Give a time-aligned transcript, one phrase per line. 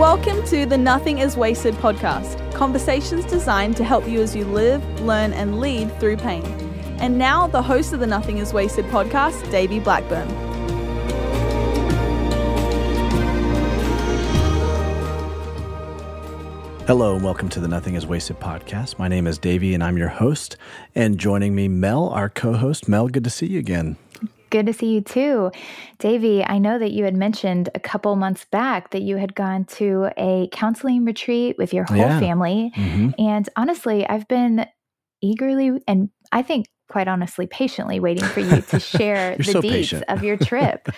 [0.00, 4.82] Welcome to the Nothing is Wasted podcast, conversations designed to help you as you live,
[5.02, 6.42] learn, and lead through pain.
[7.00, 10.26] And now, the host of the Nothing is Wasted podcast, Davey Blackburn.
[16.86, 18.98] Hello and welcome to the Nothing is Wasted podcast.
[18.98, 20.56] My name is Davey and I'm your host.
[20.94, 22.88] And joining me, Mel, our co host.
[22.88, 23.98] Mel, good to see you again.
[24.50, 25.50] Good to see you too.
[25.98, 29.64] Davey, I know that you had mentioned a couple months back that you had gone
[29.76, 32.18] to a counseling retreat with your whole Yeah.
[32.20, 32.72] family.
[32.76, 33.10] Mm-hmm.
[33.18, 34.66] And honestly, I've been
[35.22, 39.70] eagerly and I think quite honestly patiently waiting for you to share the so deets
[39.70, 40.04] patient.
[40.08, 40.88] of your trip.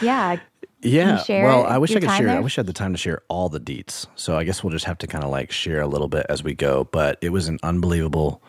[0.00, 0.36] yeah.
[0.84, 1.22] Yeah.
[1.28, 2.28] well, I wish I could share.
[2.30, 4.06] I wish I had the time to share all the deets.
[4.16, 6.42] So I guess we'll just have to kind of like share a little bit as
[6.42, 6.88] we go.
[6.90, 8.42] But it was an unbelievable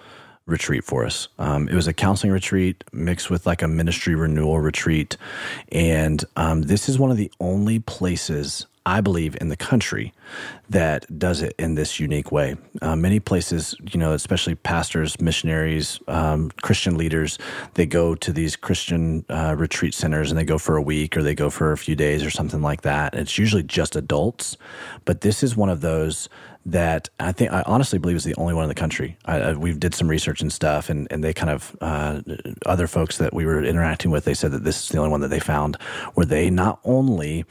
[0.45, 1.27] retreat for us.
[1.39, 5.17] Um, it was a counseling retreat mixed with like a ministry renewal retreat,
[5.71, 8.65] and um, this is one of the only places.
[8.85, 10.13] I believe in the country
[10.69, 12.57] that does it in this unique way.
[12.81, 17.39] Uh, many places, you know, especially pastors, missionaries, um, Christian leaders,
[17.75, 21.23] they go to these Christian uh, retreat centers and they go for a week or
[21.23, 23.13] they go for a few days or something like that.
[23.13, 24.57] It's usually just adults,
[25.05, 26.27] but this is one of those
[26.65, 29.17] that I think I honestly believe is the only one in the country.
[29.25, 32.21] I, we did some research and stuff, and, and they kind of uh,
[32.65, 35.21] other folks that we were interacting with, they said that this is the only one
[35.21, 35.75] that they found
[36.13, 37.43] where they not only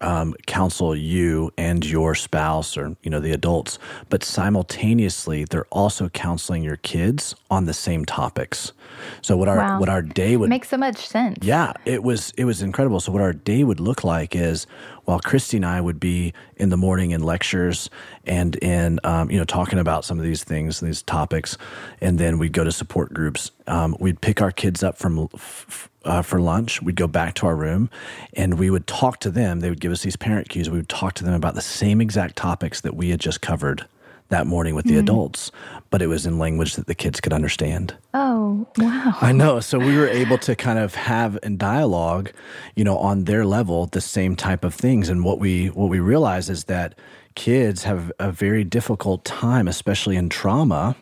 [0.00, 6.08] um, counsel you and your spouse or you know the adults but simultaneously they're also
[6.08, 8.72] counseling your kids on the same topics
[9.20, 9.78] so what our Wow.
[9.80, 11.38] what our day would Makes so much sense.
[11.42, 12.98] yeah, it was it was incredible.
[13.00, 14.66] So what our day would look like is
[15.04, 17.90] while Christy and I would be in the morning in lectures
[18.26, 21.58] and in um, you know talking about some of these things, and these topics,
[22.00, 23.50] and then we'd go to support groups.
[23.66, 25.28] Um, we'd pick our kids up from
[26.04, 26.82] uh, for lunch.
[26.82, 27.90] We'd go back to our room,
[28.34, 29.60] and we would talk to them.
[29.60, 30.70] They would give us these parent cues.
[30.70, 33.86] We would talk to them about the same exact topics that we had just covered
[34.32, 35.00] that morning with the mm.
[35.00, 35.52] adults,
[35.90, 37.94] but it was in language that the kids could understand.
[38.14, 39.14] Oh, wow.
[39.20, 39.60] I know.
[39.60, 42.32] So we were able to kind of have in dialogue,
[42.74, 45.08] you know, on their level, the same type of things.
[45.08, 46.94] And what we what we realize is that
[47.34, 50.96] kids have a very difficult time, especially in trauma.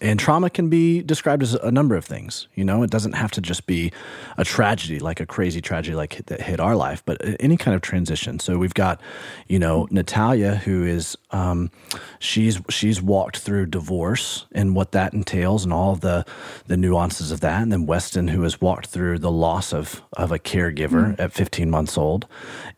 [0.00, 2.48] And trauma can be described as a number of things.
[2.54, 3.92] You know, it doesn't have to just be
[4.36, 7.80] a tragedy, like a crazy tragedy like that hit our life, but any kind of
[7.80, 8.38] transition.
[8.38, 9.00] So we've got,
[9.48, 11.70] you know, Natalia, who is um,
[12.18, 16.26] she's she's walked through divorce and what that entails, and all of the
[16.66, 17.62] the nuances of that.
[17.62, 21.70] And then Weston, who has walked through the loss of of a caregiver at 15
[21.70, 22.26] months old,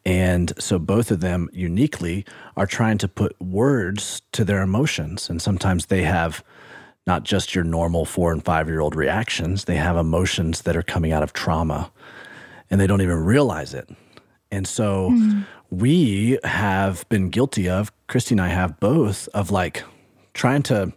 [0.07, 2.25] and so both of them uniquely
[2.57, 6.45] are trying to put words to their emotions, and sometimes they have
[7.09, 9.65] not just your normal four and five year old reactions.
[9.65, 11.91] They have emotions that are coming out of trauma
[12.71, 13.89] and they don't even realize it.
[14.53, 15.41] And so hmm.
[15.71, 19.83] we have been guilty of, Christy and I have both, of like
[20.35, 20.93] trying to,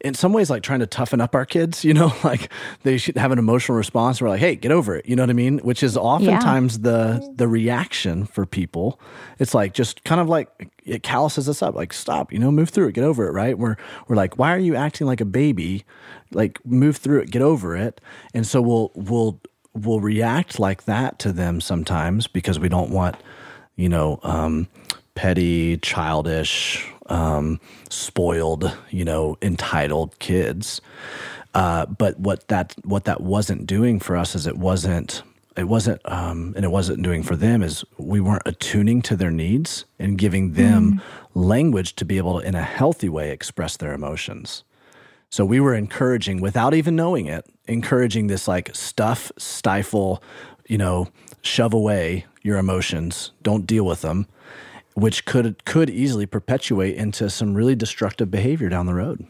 [0.00, 2.50] in some ways, like trying to toughen up our kids, you know, like
[2.82, 4.20] they should have an emotional response.
[4.20, 5.06] We're like, hey, get over it.
[5.06, 5.58] You know what I mean?
[5.58, 9.00] Which is oftentimes the the reaction for people.
[9.38, 12.70] It's like just kind of like it calluses us up, like stop, you know, move
[12.70, 13.58] through it, get over it, right?
[13.58, 13.76] We're
[14.08, 15.84] we're like, why are you acting like a baby?
[16.32, 18.00] Like move through it, get over it.
[18.34, 19.40] And so we'll we'll
[19.74, 23.16] we'll react like that to them sometimes because we don't want,
[23.76, 24.68] you know, um,
[25.14, 30.80] petty, childish, um, spoiled, you know, entitled kids.
[31.54, 35.22] Uh, but what that what that wasn't doing for us is it wasn't
[35.56, 39.30] it wasn't um, and it wasn't doing for them is we weren't attuning to their
[39.30, 41.00] needs and giving them
[41.34, 44.64] language to be able to in a healthy way express their emotions.
[45.30, 50.22] So we were encouraging, without even knowing it, encouraging this like stuff, stifle,
[50.66, 51.08] you know,
[51.42, 54.26] shove away your emotions, don't deal with them,
[54.96, 59.26] which could could easily perpetuate into some really destructive behavior down the road.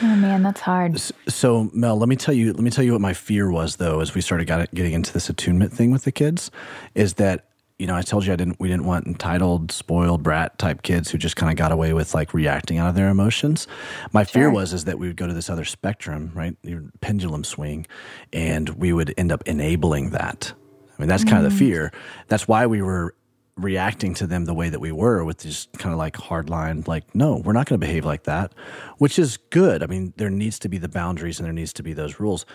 [0.00, 1.00] Oh, man, that's hard.
[1.28, 4.00] So Mel, let me tell you, let me tell you what my fear was though,
[4.00, 6.52] as we started got, getting into this attunement thing with the kids,
[6.94, 7.48] is that
[7.80, 11.10] you know I told you I didn't we didn't want entitled, spoiled brat type kids
[11.10, 13.66] who just kind of got away with like reacting out of their emotions.
[14.12, 17.42] My fear was is that we would go to this other spectrum, right, the pendulum
[17.42, 17.88] swing,
[18.32, 20.52] and we would end up enabling that.
[20.96, 21.72] I mean, that's kind of the mm-hmm.
[21.72, 21.92] fear.
[22.28, 23.16] That's why we were
[23.56, 26.82] reacting to them the way that we were with just kind of like hard line
[26.86, 28.54] like no we're not going to behave like that
[28.98, 29.82] which is good.
[29.82, 32.46] I mean there needs to be the boundaries and there needs to be those rules.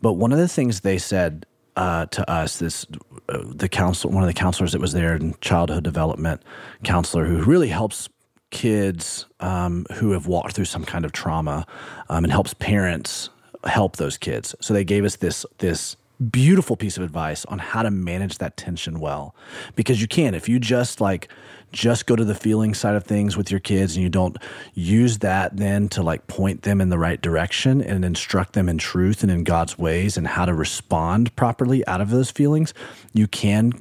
[0.00, 1.46] But one of the things they said
[1.76, 2.86] uh, to us this
[3.28, 6.42] uh, the counselor one of the counselors that was there in childhood development
[6.84, 8.08] counselor who really helps
[8.50, 11.66] kids um, who have walked through some kind of trauma
[12.08, 13.28] um, and helps parents
[13.64, 14.54] help those kids.
[14.60, 15.96] So they gave us this this
[16.30, 19.34] beautiful piece of advice on how to manage that tension well.
[19.74, 21.28] Because you can if you just like
[21.72, 24.38] just go to the feeling side of things with your kids and you don't
[24.74, 28.78] use that then to like point them in the right direction and instruct them in
[28.78, 32.72] truth and in God's ways and how to respond properly out of those feelings
[33.12, 33.72] you can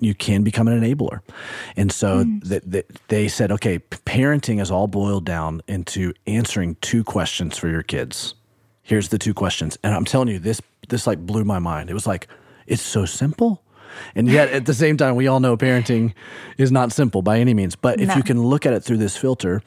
[0.00, 1.20] you can become an enabler.
[1.76, 2.48] And so mm.
[2.48, 7.68] th- th- they said okay parenting is all boiled down into answering two questions for
[7.68, 8.34] your kids
[8.90, 10.60] here's the two questions and i'm telling you this
[10.90, 11.88] this like blew my mind.
[11.88, 12.28] It was like,
[12.66, 13.62] it's so simple.
[14.14, 16.12] And yet at the same time, we all know parenting
[16.58, 17.74] is not simple by any means.
[17.74, 18.16] But if no.
[18.16, 19.62] you can look at it through this filter,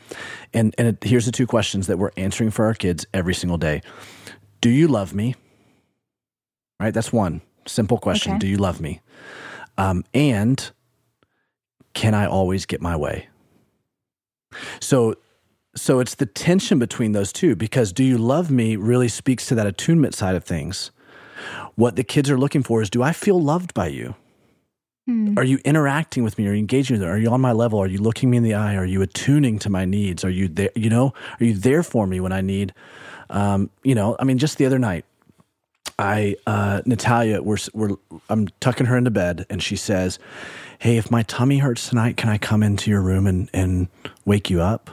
[0.53, 3.57] and, and it, here's the two questions that we're answering for our kids every single
[3.57, 3.81] day
[4.61, 5.35] Do you love me?
[6.79, 6.93] Right?
[6.93, 8.33] That's one simple question.
[8.33, 8.39] Okay.
[8.39, 9.01] Do you love me?
[9.77, 10.71] Um, and
[11.93, 13.27] can I always get my way?
[14.79, 15.15] So
[15.75, 19.55] so it's the tension between those two because do you love me really speaks to
[19.55, 20.91] that attunement side of things
[21.75, 24.15] what the kids are looking for is do I feel loved by you?
[25.07, 25.37] Hmm.
[25.37, 26.47] Are you interacting with me?
[26.47, 27.07] Are you engaging with me?
[27.07, 27.79] Are you on my level?
[27.79, 28.75] Are you looking me in the eye?
[28.75, 30.23] Are you attuning to my needs?
[30.23, 30.69] Are you there?
[30.75, 32.73] You know, are you there for me when I need?
[33.29, 35.05] Um, you know, I mean, just the other night,
[35.99, 37.95] I uh, Natalia, we're, we're
[38.29, 40.19] I'm tucking her into bed, and she says,
[40.79, 43.89] "Hey, if my tummy hurts tonight, can I come into your room and and
[44.25, 44.89] wake you up?"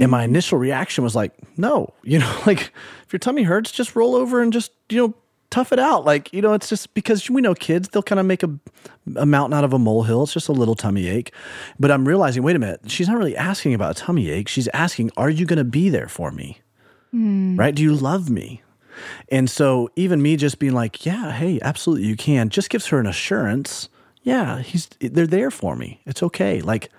[0.00, 0.30] And my hmm.
[0.30, 2.72] initial reaction was like, "No, you know, like
[3.04, 5.14] if your tummy hurts, just roll over and just you know
[5.52, 6.04] tough it out.
[6.04, 8.50] Like, you know, it's just because we know kids, they'll kind of make a,
[9.16, 10.24] a mountain out of a molehill.
[10.24, 11.32] It's just a little tummy ache.
[11.78, 14.48] But I'm realizing, wait a minute, she's not really asking about a tummy ache.
[14.48, 16.58] She's asking, are you going to be there for me?
[17.14, 17.58] Mm.
[17.58, 17.74] Right?
[17.74, 18.62] Do you love me?
[19.28, 22.98] And so even me just being like, yeah, hey, absolutely you can, just gives her
[22.98, 23.88] an assurance.
[24.22, 26.00] Yeah, he's they're there for me.
[26.06, 26.60] It's okay.
[26.60, 26.90] Like,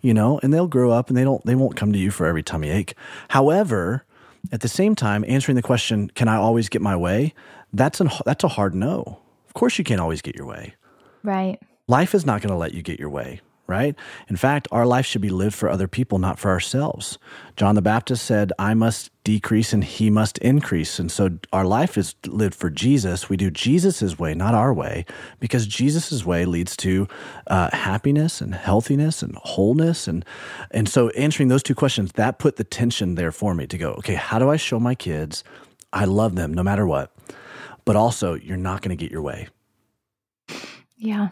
[0.00, 2.26] you know, and they'll grow up and they don't they won't come to you for
[2.26, 2.94] every tummy ache.
[3.28, 4.04] However,
[4.52, 7.34] at the same time, answering the question, can I always get my way?
[7.72, 9.20] That's an that's a hard no.
[9.46, 10.74] Of course you can't always get your way.
[11.22, 11.58] Right.
[11.88, 13.94] Life is not going to let you get your way, right?
[14.28, 17.18] In fact, our life should be lived for other people, not for ourselves.
[17.56, 20.98] John the Baptist said, I must decrease and he must increase.
[20.98, 23.28] And so our life is lived for Jesus.
[23.28, 25.04] We do Jesus' way, not our way,
[25.40, 27.08] because Jesus' way leads to
[27.48, 30.06] uh, happiness and healthiness and wholeness.
[30.06, 30.24] And,
[30.70, 33.92] and so answering those two questions, that put the tension there for me to go,
[33.94, 35.44] okay, how do I show my kids
[35.92, 37.12] I love them no matter what?
[37.86, 39.48] but also you're not going to get your way.
[40.98, 41.28] Yeah.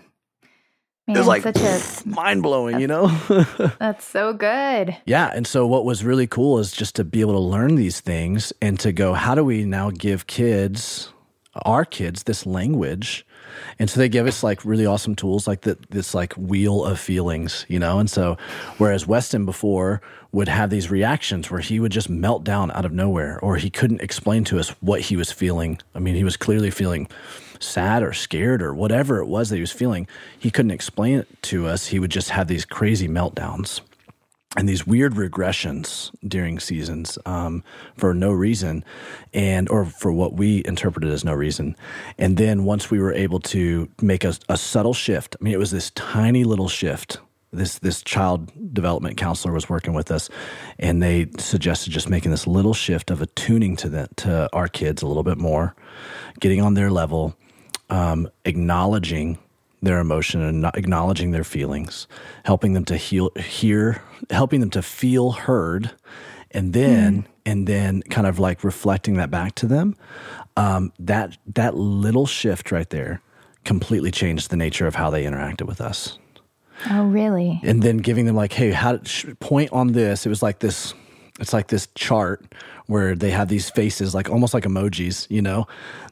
[1.07, 3.09] Man, it's like such a mind blowing, you know?
[3.79, 4.97] that's so good.
[5.05, 5.31] Yeah.
[5.35, 8.53] And so, what was really cool is just to be able to learn these things
[8.63, 11.13] and to go, how do we now give kids,
[11.65, 13.27] our kids, this language
[13.79, 16.99] and so they give us like really awesome tools like the, this like wheel of
[16.99, 17.99] feelings, you know?
[17.99, 18.37] And so
[18.79, 20.01] whereas Weston before
[20.33, 23.71] would have these reactions where he would just melt down out of nowhere or he
[23.71, 25.79] couldn't explain to us what he was feeling.
[25.95, 27.09] I mean, he was clearly feeling
[27.65, 30.07] sad or scared or whatever it was that he was feeling.
[30.39, 31.89] He couldn't explain it to us.
[31.89, 33.81] He would just have these crazy meltdowns
[34.57, 37.65] and these weird regressions during seasons um,
[37.97, 38.85] for no reason
[39.33, 41.77] and or for what we interpreted as no reason
[42.19, 45.59] and then once we were able to make a, a subtle shift i mean it
[45.59, 47.19] was this tiny little shift
[47.53, 50.29] this this child development counselor was working with us
[50.79, 55.03] and they suggested just making this little shift of attuning to the, to our kids
[55.03, 55.75] a little bit more
[56.41, 57.37] getting on their level
[57.91, 59.39] um, acknowledging
[59.83, 62.07] their emotion and acknowledging their feelings,
[62.45, 65.93] helping them to heal, hear, helping them to feel heard,
[66.51, 67.27] and then mm.
[67.45, 69.97] and then kind of like reflecting that back to them.
[70.57, 73.21] Um, that that little shift right there
[73.65, 76.19] completely changed the nature of how they interacted with us.
[76.91, 77.61] Oh, really?
[77.63, 78.99] And then giving them like, hey, how
[79.41, 80.27] point on this?
[80.27, 80.95] It was like this.
[81.41, 82.45] It's like this chart
[82.87, 85.67] where they have these faces, like almost like emojis, you know,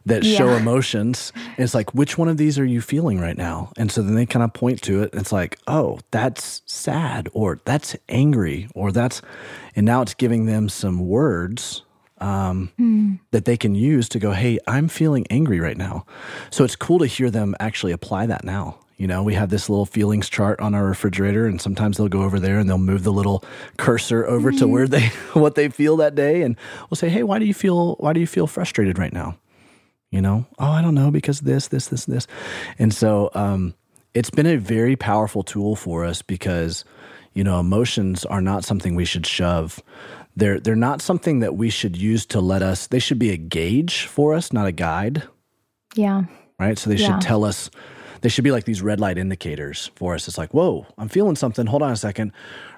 [0.07, 0.39] that yeah.
[0.39, 1.33] show emotions.
[1.35, 3.73] And it's like, which one of these are you feeling right now?
[3.77, 5.13] And so then they kind of point to it.
[5.13, 9.21] And it's like, oh, that's sad, or that's angry, or that's,
[9.77, 11.83] and now it's giving them some words
[12.19, 13.19] um, mm.
[13.33, 16.07] that they can use to go, hey, I'm feeling angry right now.
[16.51, 18.79] So it's cool to hear them actually apply that now.
[19.03, 22.23] You know, we have this little feelings chart on our refrigerator, and sometimes they'll go
[22.23, 23.43] over there and they'll move the little
[23.77, 24.61] cursor over mm-hmm.
[24.61, 26.55] to where they what they feel that day, and
[26.89, 29.37] we'll say, "Hey, why do you feel why do you feel frustrated right now?"
[30.13, 32.29] You know, oh, I don't know because this, this, this, this,
[32.79, 33.75] and so um,
[34.15, 36.85] it's been a very powerful tool for us because
[37.35, 39.83] you know emotions are not something we should shove.
[40.37, 42.87] They're they're not something that we should use to let us.
[42.87, 45.25] They should be a gauge for us, not a guide.
[45.97, 46.23] Yeah.
[46.61, 46.79] Right.
[46.79, 47.09] So they yeah.
[47.09, 47.69] should tell us
[48.23, 50.27] they should be like these red light indicators for us.
[50.29, 51.67] It's like, whoa, I'm feeling something.
[51.67, 52.33] Hold on a second,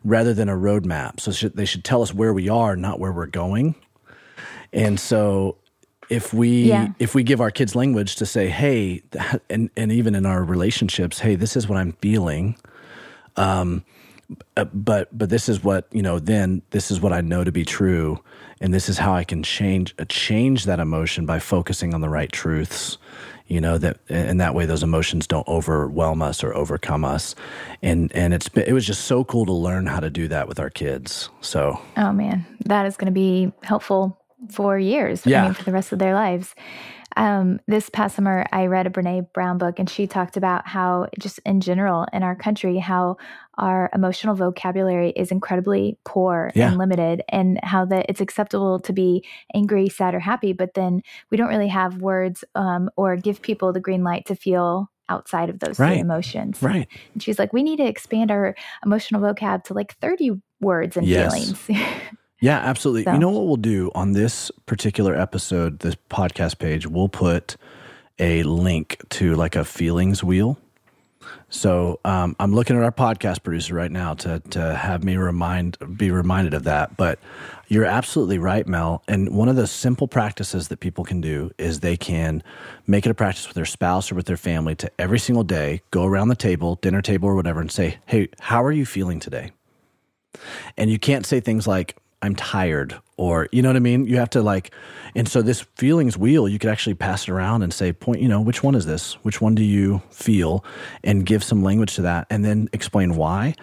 [0.05, 1.21] rather than a roadmap.
[1.21, 3.75] So should, they should tell us where we are, not where we're going.
[4.73, 5.57] And so
[6.11, 6.89] if we Yeah.
[6.99, 9.03] if we give our kids language to say, hey,
[9.51, 12.57] and and even in our relationships, hey, this is what I'm feeling.
[13.37, 13.85] Um,
[14.57, 16.19] uh, but but this is what you know.
[16.19, 18.21] Then this is what I know to be true,
[18.61, 22.09] and this is how I can change uh, change that emotion by focusing on the
[22.09, 22.97] right truths.
[23.47, 27.35] You know that, and that way those emotions don't overwhelm us or overcome us.
[27.83, 30.49] And and it's been, it was just so cool to learn how to do that
[30.49, 31.29] with our kids.
[31.43, 34.19] So Oh man, that is going to be helpful
[34.51, 35.27] for years.
[35.27, 35.43] I Yeah.
[35.45, 36.55] mean, for the rest of their lives.
[37.17, 41.07] Um, this past summer, I read a Brene Brown book, and she talked about how,
[41.19, 43.17] just in general in our country, how
[43.57, 46.69] our emotional vocabulary is incredibly poor Yeah.
[46.69, 51.03] and limited, and how that it's acceptable to be angry, sad, or happy, but then
[51.31, 55.51] we don't really have words um, or give people the green light to feel outside
[55.51, 55.99] of those Right.
[56.01, 56.63] emotions.
[56.63, 58.55] right, And she's like, we need to expand our
[58.85, 61.33] emotional vocab to like 30 words and Yes.
[61.33, 61.69] feelings.
[62.45, 63.05] Yeah, absolutely.
[63.05, 67.57] So- You know what we'll do on this particular episode, this podcast page, we'll put
[68.19, 70.59] a link to like a feelings wheel.
[71.49, 75.79] So um, I'm looking at our podcast producer right now to to have me remind
[75.97, 76.99] be reminded of that.
[76.99, 77.19] But
[77.69, 79.03] you're absolutely right, Mel.
[79.09, 82.43] And one of the simple practices that people can do is they can
[82.87, 85.81] make it a practice with their spouse or with their family to every single day
[85.91, 89.19] go around the table, dinner table or whatever, and say, "Hey, how are you feeling
[89.19, 89.53] today?"
[90.77, 94.07] And you can't say things like, I'm tired, or, you know what I mean?
[94.07, 94.73] You have to like,
[95.15, 98.29] and so this feelings wheel, you could actually pass it around and say, point, you
[98.29, 99.13] know, which one is this?
[99.25, 100.65] Which one do you feel?
[101.03, 103.55] And give some language to that and then explain why.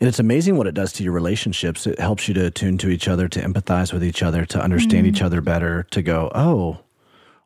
[0.00, 1.86] And it's amazing what it does to your relationships.
[1.86, 5.06] It helps you to attune to each other, to empathize with each other, to understand
[5.06, 5.24] each mm-hmm.
[5.24, 6.78] other better, to go, oh,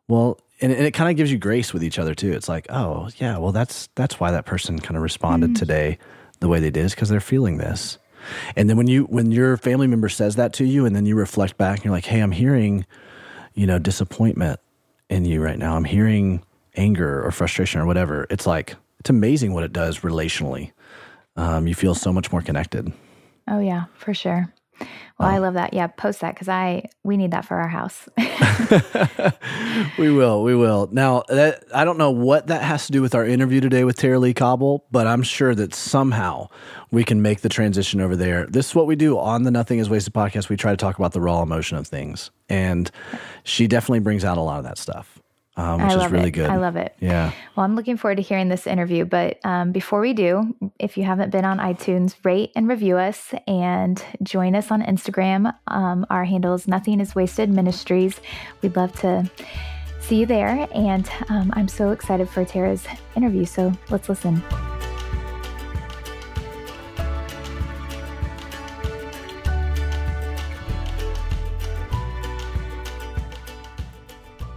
[0.09, 2.33] well, and, and it kind of gives you grace with each other too.
[2.33, 5.59] It's like, oh yeah, well that's that's why that person kind of responded mm-hmm.
[5.59, 5.97] today
[6.39, 7.97] the way they did is because they're feeling this.
[8.55, 11.15] And then when you when your family member says that to you, and then you
[11.15, 12.85] reflect back, and you're like, hey, I'm hearing,
[13.53, 14.59] you know, disappointment
[15.09, 15.75] in you right now.
[15.75, 16.43] I'm hearing
[16.75, 18.27] anger or frustration or whatever.
[18.29, 20.71] It's like it's amazing what it does relationally.
[21.35, 22.91] Um, you feel so much more connected.
[23.47, 24.53] oh, yeah, for sure.
[25.19, 25.41] Well, I oh.
[25.41, 25.73] love that.
[25.73, 28.07] Yeah, post that because I we need that for our house.
[29.97, 30.43] we will.
[30.43, 30.89] We will.
[30.91, 33.97] Now, that, I don't know what that has to do with our interview today with
[33.97, 36.47] Tara-Leigh Cobble, but I'm sure that somehow
[36.91, 38.45] we can make the transition over there.
[38.47, 40.49] This is what we do on the Nothing is Wasted podcast.
[40.49, 42.31] We try to talk about the raw emotion of things.
[42.49, 42.91] And
[43.43, 45.14] she definitely brings out a lot of that stuff,
[45.57, 46.31] um, which I is really it.
[46.31, 46.49] good.
[46.49, 46.95] I love it.
[46.99, 47.31] Yeah.
[47.55, 49.05] Well, I'm looking forward to hearing this interview.
[49.05, 53.33] But um, before we do, if you haven't been on iTunes, rate and review us
[53.47, 55.53] and join us on Instagram.
[55.67, 58.19] Um, our handle is Nothing is Wasted Ministries.
[58.61, 59.29] We'd love to
[59.99, 60.67] see you there.
[60.73, 62.85] And um, I'm so excited for Tara's
[63.15, 63.45] interview.
[63.45, 64.43] So let's listen.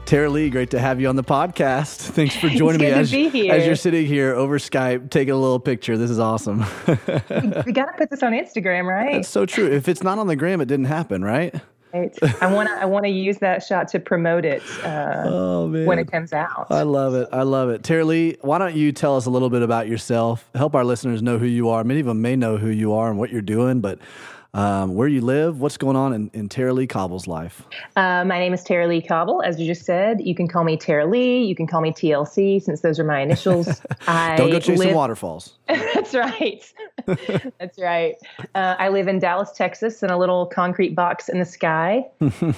[0.08, 1.96] Tara-Leigh, great to have you on the podcast.
[2.12, 5.98] Thanks for joining me as, as you're sitting here over Skype taking a little picture.
[5.98, 6.60] This is awesome.
[6.86, 9.16] we got to put this on Instagram, right?
[9.16, 9.70] That's so true.
[9.70, 11.54] If it's not on the gram, it didn't happen, right?
[11.92, 12.18] Right.
[12.40, 12.74] I want to.
[12.74, 16.68] I want to use that shot to promote it uh, Oh when it comes out.
[16.70, 17.28] I love it.
[17.30, 17.82] I love it.
[17.82, 20.48] Tara-Leigh, why don't you tell us a little bit about yourself?
[20.54, 21.84] Help our listeners know who you are.
[21.84, 23.98] Many of them may know who you are and what you're doing, but
[24.54, 27.62] um, where you live, what's going on in, in Tara-Leigh Cobble's life.
[27.96, 30.20] Uh, my name is Tara-Leigh Cobble, as you just said.
[30.22, 31.44] You can call me Tara-Leigh.
[31.44, 33.80] You can call me TLC, since those are my initials.
[34.06, 35.54] I Don't go chasing live- waterfalls.
[35.68, 36.64] That's right.
[37.58, 38.16] That's right.
[38.54, 42.04] Uh, I live in Dallas, Texas, in a little concrete box in the sky,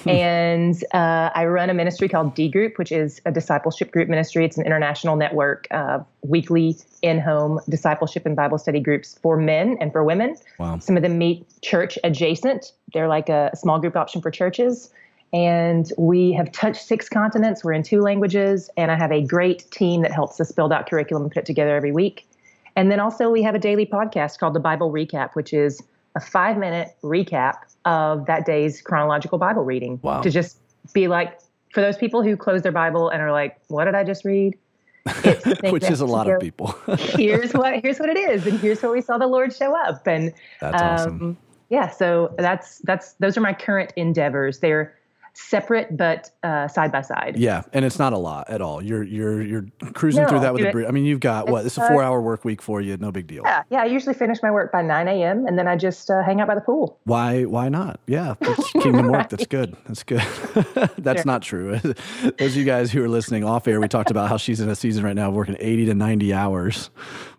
[0.05, 4.45] and uh, I run a ministry called D Group, which is a discipleship group ministry.
[4.45, 9.91] It's an international network of weekly in-home discipleship and Bible study groups for men and
[9.91, 10.35] for women.
[10.59, 10.79] Wow.
[10.79, 12.73] Some of them meet church adjacent.
[12.93, 14.91] They're like a small group option for churches.
[15.33, 17.63] And we have touched six continents.
[17.63, 20.89] We're in two languages, and I have a great team that helps us build out
[20.89, 22.27] curriculum and put it together every week.
[22.75, 25.81] And then also we have a daily podcast called the Bible Recap, which is
[26.15, 29.99] a five minute recap of that day's chronological Bible reading.
[30.01, 30.21] Wow.
[30.21, 30.57] To just
[30.93, 31.39] be like,
[31.73, 34.57] for those people who close their Bible and are like, what did I just read?
[35.63, 36.75] Which is a lot of people.
[36.97, 40.05] here's what here's what it is, and here's where we saw the Lord show up.
[40.05, 41.21] And That's awesome.
[41.21, 41.37] Um,
[41.71, 44.59] yeah, so that's that's those are my current endeavors.
[44.59, 44.93] They're
[45.33, 47.37] separate but uh, side by side.
[47.37, 48.83] Yeah, and it's not a lot at all.
[48.83, 50.71] You're you're you're cruising No, through that with a it.
[50.73, 50.85] breeze.
[50.89, 51.65] I mean, you've got what?
[51.65, 52.97] It's a uh, four hour work week for you.
[52.97, 53.43] No big deal.
[53.45, 53.83] Yeah, yeah.
[53.83, 55.47] I usually finish my work by 9 a.m.
[55.47, 56.99] and then I just uh, hang out by the pool.
[57.05, 58.01] Why why not?
[58.05, 59.29] Yeah, that's kingdom work.
[59.29, 59.77] That's good.
[59.85, 60.21] That's good.
[60.97, 61.77] that's not true.
[62.37, 64.67] Those of you guys who are listening off air, we talked about how she's in
[64.67, 66.89] a season right now working 80 to 90 hours.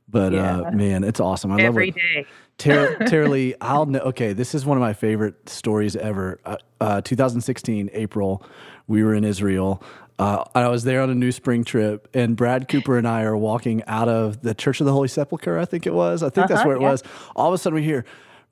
[0.08, 1.52] But uh, man, it's awesome.
[1.52, 2.26] I love Every what, day.
[2.64, 3.98] Lee, I'll know.
[4.00, 6.40] Okay, this is one of my favorite stories ever.
[6.44, 8.42] Uh, uh, 2016, April,
[8.86, 9.82] we were in Israel.
[10.18, 13.82] Uh, I was there on a NewSpring trip, and Brad Cooper and I are walking
[13.86, 15.58] out of the Church of the Holy Sepulchre.
[15.58, 16.22] I think it was.
[16.22, 16.90] I think that's Uh-huh, where it yeah.
[16.92, 17.02] was.
[17.34, 18.04] All of a sudden, we hear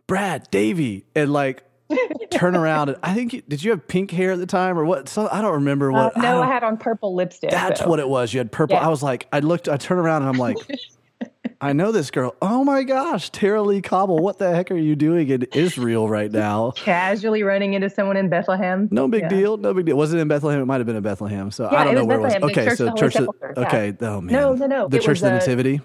[0.08, 1.62] Brad, Davey, and like
[2.30, 2.88] turn around.
[2.88, 5.08] And I think you, did you have pink hair at the time or what?
[5.08, 6.18] So I don't remember Uh, what.
[6.18, 7.50] I no, don't- I had on purple lipstick.
[7.50, 7.88] that's so.
[7.88, 8.32] what it was.
[8.34, 8.74] You had purple.
[8.76, 8.86] Yeah.
[8.86, 10.56] I was like, I looked, I turned around and I'm like,
[11.62, 12.34] I know this girl.
[12.40, 14.18] Oh my gosh, Tara-Leigh Cobble.
[14.18, 16.70] What the heck are you doing in Israel right now?
[16.76, 18.88] Casually running into someone in Bethlehem.
[18.90, 19.28] No big Yeah.
[19.28, 19.56] deal.
[19.58, 19.96] No big deal.
[19.96, 20.62] Was it in Bethlehem?
[20.62, 21.50] It might have been in Bethlehem.
[21.50, 22.32] So Yeah, I don't know where it was.
[22.32, 23.16] Bethlehem, Okay, so of the Holy Church
[23.56, 23.94] of Okay.
[24.00, 24.32] Oh man.
[24.32, 24.88] No, no, no.
[24.88, 25.80] The It Church was, of the uh, Nativity.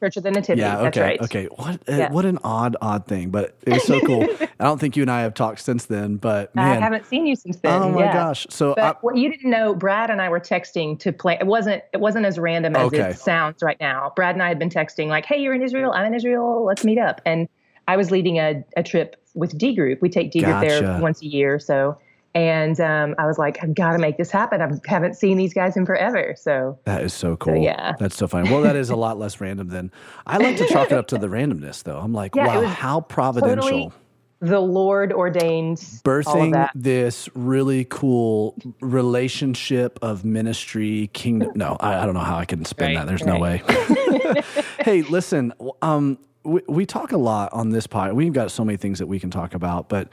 [0.00, 0.62] Church of the Nativity.
[0.62, 0.76] Yeah.
[0.76, 1.06] That's Okay.
[1.06, 1.20] right.
[1.22, 1.44] Okay.
[1.46, 1.74] What?
[1.88, 2.12] uh, Yeah.
[2.12, 3.30] What an odd, odd thing.
[3.30, 4.22] But it was so cool.
[4.60, 6.16] I don't think you and I have talked since then.
[6.16, 6.78] But man.
[6.78, 7.82] I haven't seen you since then.
[7.82, 8.12] oh my yeah.
[8.12, 8.46] gosh.
[8.50, 11.36] So I, what you didn't know, Brad and I were texting to play.
[11.40, 11.82] It wasn't.
[11.92, 13.10] It wasn't as random as Okay.
[13.10, 14.12] it sounds right now.
[14.14, 15.92] Brad and I had been texting like, "Hey, you're in Israel.
[15.92, 16.64] I'm in Israel.
[16.64, 17.48] Let's meet up." And
[17.88, 20.00] I was leading a, a trip with D Group.
[20.02, 20.68] We take D Group Gotcha.
[20.68, 21.58] there once a year.
[21.58, 21.98] So,
[22.38, 24.60] and um, I was like, "I've got to make this happen.
[24.62, 27.62] I haven't seen these guys in forever." So, That is so cool.
[27.62, 27.94] yeah.
[27.98, 28.50] That's so funny.
[28.50, 29.90] Well, that is a lot less random than
[30.26, 31.98] I like to chalk it up to the randomness, though.
[31.98, 33.62] I'm like, Yeah, wow, how providential.
[33.62, 33.92] totally
[34.40, 36.70] the Lord ordained all of Birthing that.
[36.74, 41.50] this really cool relationship of ministry, kingdom.
[41.54, 43.06] No, I, I don't know how I can spin Right, that.
[43.08, 43.62] There's no way.
[44.80, 45.52] hey, listen,
[45.82, 48.12] um, we, we talk a lot on this pod.
[48.12, 50.08] We've got so many things that we can talk about, but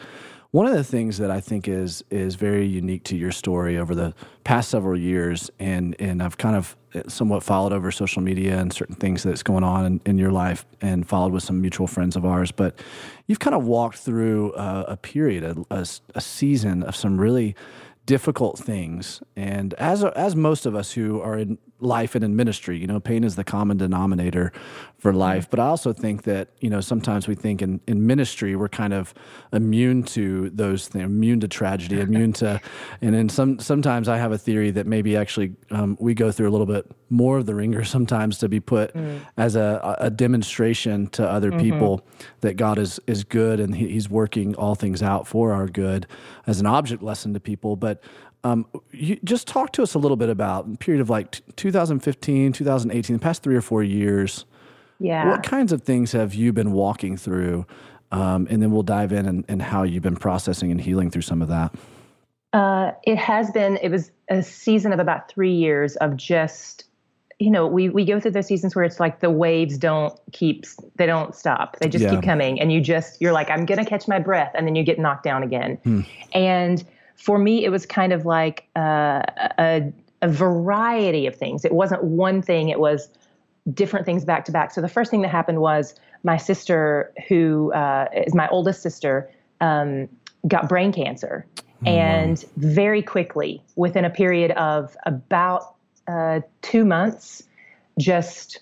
[0.55, 3.93] one of the things that I think is is very unique to your story over
[3.93, 4.13] the
[4.45, 8.71] past several years, and and I've kind of uh, somewhat followed over social media and
[8.71, 12.15] certain things that's going on in, in your life, and followed with some mutual friends
[12.15, 12.53] of ours.
[12.53, 12.79] But
[13.27, 15.85] you've kind of walked through a, a period, a, a,
[16.15, 17.53] a season of some really
[18.05, 19.21] difficult things.
[19.35, 22.99] And as as most of us who are in life and in ministry, you know,
[22.99, 24.51] pain is the common denominator
[24.97, 25.19] for mm-hmm.
[25.19, 25.49] life.
[25.49, 28.93] But I also think that you know sometimes we think in in ministry we're kind
[28.93, 29.13] of
[29.53, 32.59] immune to those things, immune to tragedy, immune to,
[33.01, 36.49] and then some sometimes I have a theory that maybe actually um, we go through
[36.49, 39.19] a little bit more of the ringer sometimes to be put mm.
[39.37, 41.59] as a, a demonstration to other mm-hmm.
[41.59, 42.07] people
[42.41, 46.07] that God is is good and he, He's working all things out for our good
[46.47, 47.75] as an object lesson to people.
[47.75, 48.01] But
[48.45, 51.41] um, you just talk to us a little bit about the period of like t-
[51.55, 54.45] 2015, 2018, the past three or four years.
[54.99, 55.27] yeah.
[55.29, 57.65] What kinds of things have you been walking through?
[58.11, 61.23] Um, and then we'll dive in and, and how you've been processing and healing through
[61.23, 61.73] some of that.
[62.53, 63.77] Uh, it has been.
[63.81, 66.85] It was a season of about three years of just,
[67.39, 70.65] you know, we we go through those seasons where it's like the waves don't keep,
[70.95, 71.77] they don't stop.
[71.79, 72.11] They just Yeah.
[72.11, 74.83] keep coming, and you just you're like, I'm gonna catch my breath, and then you
[74.83, 75.77] get knocked down again.
[75.83, 76.01] Hmm.
[76.33, 79.23] And for me, it was kind of like uh,
[79.57, 81.65] a a variety of things.
[81.65, 82.69] It wasn't one thing.
[82.69, 83.09] It was
[83.73, 84.71] different things back to back.
[84.71, 89.29] So the first thing that happened was my sister, who uh, is my oldest sister,
[89.61, 90.07] um,
[90.47, 91.45] got brain cancer,
[91.85, 95.75] and very quickly, within a period of about
[96.07, 97.43] uh, two months,
[97.99, 98.59] just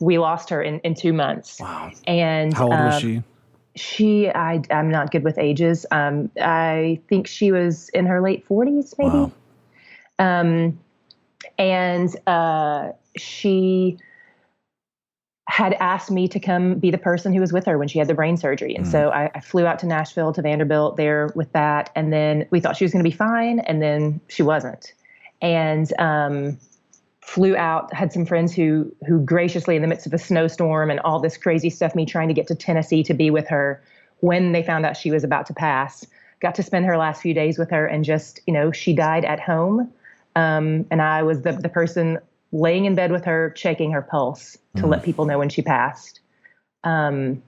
[0.00, 1.60] we lost her in, in two months.
[1.60, 1.92] Wow.
[2.06, 3.22] And How old was um, she?
[3.74, 5.86] She, I, I'm not good with ages.
[5.90, 9.10] Um, I think she was in her late 40s, maybe.
[9.10, 9.32] Wow.
[10.18, 10.78] Um,
[11.58, 13.98] and uh, she
[15.48, 18.08] had asked me to come be the person who was with her when she had
[18.08, 18.74] the brain surgery.
[18.74, 21.90] And so I, I flew out to Nashville to Vanderbilt there with that.
[21.94, 23.58] And then we thought she was going to be fine.
[23.60, 24.94] And then she wasn't.
[25.42, 26.58] And um,
[27.22, 31.00] flew out, had some friends who, who graciously, in the midst of a snowstorm and
[31.00, 33.82] all this crazy stuff, me trying to get to Tennessee to be with her
[34.20, 36.04] when they found out she was about to pass,
[36.40, 37.86] got to spend her last few days with her.
[37.86, 39.90] And just, you know, she died at home.
[40.34, 42.18] Um, and I was the, the person
[42.52, 46.20] laying in bed with her, checking her pulse to let people know when she passed.
[46.84, 47.42] Um,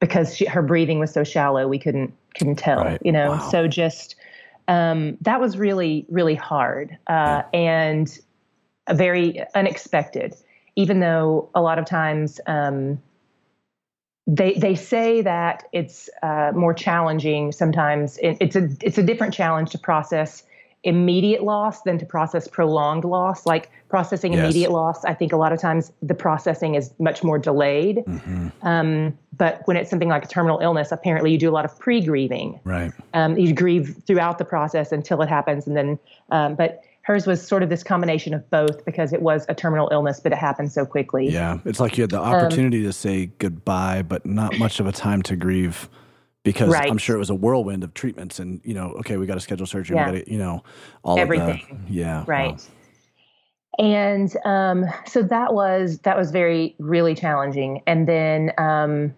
[0.00, 3.00] because she, her breathing was so shallow, we couldn't couldn't tell, Right.
[3.04, 3.30] you know.
[3.30, 3.50] Wow.
[3.50, 4.16] So just
[4.68, 8.18] um, that was really really hard uh, and
[8.92, 10.34] very unexpected.
[10.76, 13.00] Even though a lot of times um,
[14.26, 18.18] they they say that it's uh, more challenging sometimes.
[18.18, 20.42] It, it's a it's a different challenge to process
[20.82, 23.46] immediate loss than to process prolonged loss.
[23.46, 24.42] Like processing Yes.
[24.44, 27.98] immediate loss, I think a lot of times the processing is much more delayed.
[27.98, 28.48] Mm-hmm.
[28.62, 31.78] Um, but when it's something like a terminal illness, apparently you do a lot of
[31.78, 32.60] pre-grieving.
[32.64, 32.92] Right.
[33.14, 35.98] Um, you grieve throughout the process until it happens, and then.
[36.30, 39.88] Um, but hers was sort of this combination of both because it was a terminal
[39.92, 41.28] illness, but it happened so quickly.
[41.28, 41.58] Yeah.
[41.64, 44.92] It's like you had the Um, opportunity to say goodbye, but not much of a
[44.92, 45.88] time to grieve
[46.44, 46.90] because Right.
[46.90, 49.40] I'm sure it was a whirlwind of treatments and, you know, okay, we got to
[49.40, 49.96] schedule surgery.
[49.96, 50.10] Yeah.
[50.10, 50.62] We got to, you know,
[51.02, 51.60] all Everything.
[51.70, 52.24] of the, yeah.
[52.26, 52.52] right
[53.78, 53.84] wow.
[53.86, 59.14] and um, so that was that was very really challenging and then um,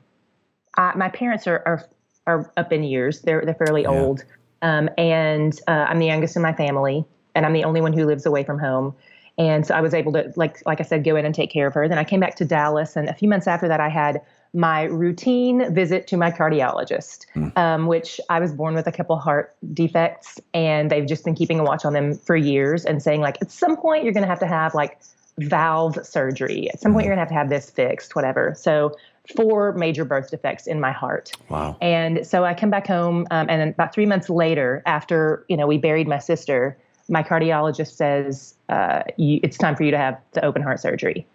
[0.76, 1.84] I, my parents are, are
[2.26, 3.20] are up in years.
[3.22, 3.90] They're they're fairly Yeah.
[3.90, 4.24] old,
[4.62, 7.04] um, and uh, I'm the youngest in my family,
[7.36, 8.94] and I'm the only one who lives away from home.
[9.38, 11.66] And so I was able to, like like I said, go in and take care
[11.66, 11.86] of her.
[11.88, 14.22] Then I came back to Dallas, and a few months after that, I had
[14.54, 17.26] my routine visit to my cardiologist,
[17.58, 21.60] um, which I was born with a couple heart defects, and they've just been keeping
[21.60, 24.28] a watch on them for years and saying like, at some point you're going to
[24.28, 24.98] have to have like
[25.38, 26.70] valve surgery.
[26.72, 28.54] At some point you're going to have to have this fixed, whatever.
[28.56, 28.96] So
[29.34, 31.32] four major birth defects in my heart.
[31.50, 31.76] Wow.
[31.82, 35.56] And so I come back home, um, and then about three months later, after you
[35.56, 39.98] know we buried my sister, my cardiologist says uh, you, it's time for you to
[39.98, 41.26] have the open heart surgery.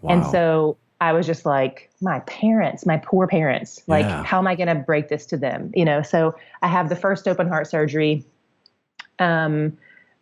[0.00, 0.14] Wow.
[0.14, 4.22] And so I was just like, my parents, my poor parents, like, Yeah.
[4.24, 5.70] how am I going to break this to them?
[5.74, 8.24] You know, so I have the first open heart surgery.
[9.18, 9.76] Um,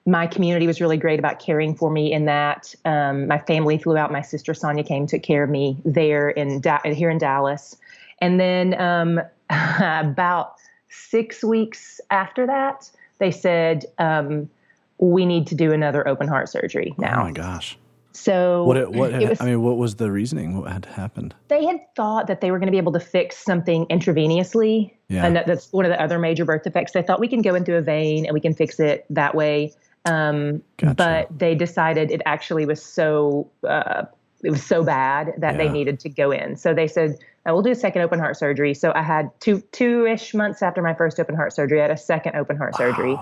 [0.07, 2.75] my community was really great about caring for me in that.
[2.85, 4.13] Um, my family flew out.
[4.13, 7.77] My sister Sonia came, took care of me there in da- here in Dallas.
[8.21, 10.57] And then um, about
[10.91, 14.51] six weeks after that, they said, um,
[14.99, 17.21] we need to do another open heart surgery now.
[17.21, 17.77] oh my gosh.
[18.17, 18.77] So What?
[18.77, 19.13] It, what?
[19.13, 20.57] it was- I mean, what was the reasoning?
[20.61, 21.35] What had happened?
[21.49, 24.93] they had thought that they were going to be able to fix something intravenously.
[25.09, 25.27] Yeah.
[25.27, 26.93] And that, that's one of the other major birth defects.
[26.93, 29.73] They thought we can go into a vein and we can fix it that way.
[30.05, 30.95] Um, Gotcha.
[30.95, 34.05] But they decided it actually was so, uh,
[34.45, 36.57] it was so bad that they needed to go in.
[36.57, 38.75] So they said, "Uh, we'll do a second open heart surgery.
[38.75, 41.91] So I had two, two ish months after my first open heart surgery, I had
[41.91, 43.19] a second open heart surgery.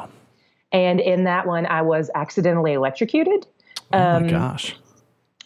[0.72, 3.46] And in that one, I was accidentally electrocuted
[3.92, 4.74] Oh Um, my gosh.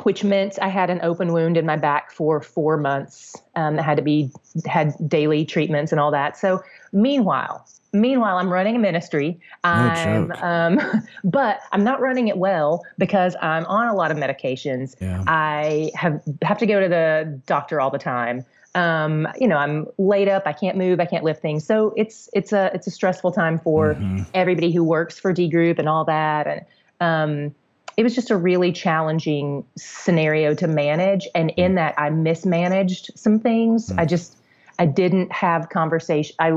[0.05, 3.35] which meant I had an open wound in my back for four months.
[3.57, 4.31] Um, that had to be
[4.67, 6.37] had daily treatments and all that.
[6.37, 6.63] So
[6.93, 9.41] meanwhile, meanwhile, I'm running a ministry.
[9.65, 10.43] I'm, joke.
[10.43, 10.79] um,
[11.25, 14.95] but I'm not running it well because I'm on a lot of medications.
[15.01, 15.25] Yeah.
[15.27, 18.45] I have have to go to the doctor all the time.
[18.77, 20.43] Um, you know, I'm laid up.
[20.47, 21.01] I can't move.
[21.01, 21.67] I can't lift things.
[21.67, 24.23] So it's it's a it's a stressful time for Mm-hmm.
[24.35, 26.47] everybody who works for D Group and all that.
[26.47, 26.61] And
[27.01, 27.55] um,
[27.97, 31.27] it was just a really challenging scenario to manage.
[31.35, 33.91] And in that, I mismanaged some things.
[33.97, 34.37] I just
[34.79, 36.37] I didn't have conversation.
[36.39, 36.49] I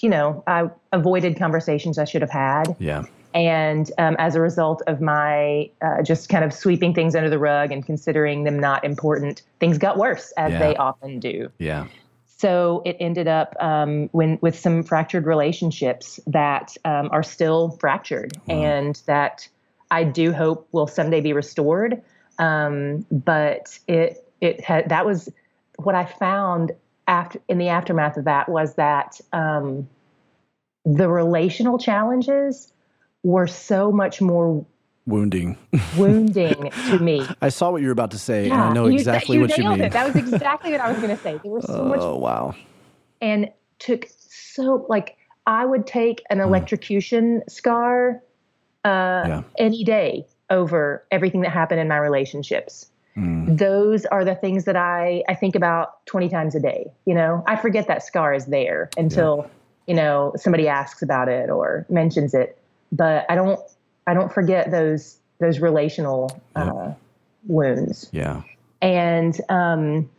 [0.00, 2.74] you know I avoided conversations I should have had.
[2.80, 3.04] Yeah.
[3.34, 7.38] And um, as a result of my uh, just kind of sweeping things under the
[7.38, 10.58] rug and considering them not important, things got worse as Yeah.
[10.60, 11.50] they often do.
[11.58, 11.88] Yeah.
[12.26, 18.36] So it ended up um, when with some fractured relationships that um, are still fractured
[18.48, 19.48] and that
[19.90, 22.02] I do hope will someday be restored.
[22.38, 25.28] Um, but it it had that was
[25.76, 26.72] what I found
[27.06, 29.88] after in the aftermath of that was that um,
[30.84, 32.72] the relational challenges
[33.24, 34.64] were so much more
[35.06, 35.58] Wounding.
[35.98, 37.26] wounding to me.
[37.42, 39.58] I saw what you were about to say, and I know you- exactly you what
[39.58, 39.80] you mean.
[39.82, 39.92] It.
[39.92, 41.38] That was exactly what I was going to say.
[41.42, 42.54] There was so much oh wow.
[43.20, 48.22] and took so like I would take an electrocution scar
[48.86, 49.42] uh, Yeah.
[49.58, 52.90] any day over everything that happened in my relationships.
[53.14, 53.58] Mm.
[53.58, 56.90] Those are the things that I I think about twenty times a day.
[57.04, 59.50] You know, I forget that scar is there until
[59.86, 62.58] you know somebody asks about it or mentions it.
[62.94, 63.60] But I don't
[64.06, 66.92] I don't forget those those relational uh,
[67.46, 68.08] wounds.
[68.12, 68.42] Yeah.
[68.80, 70.10] And um,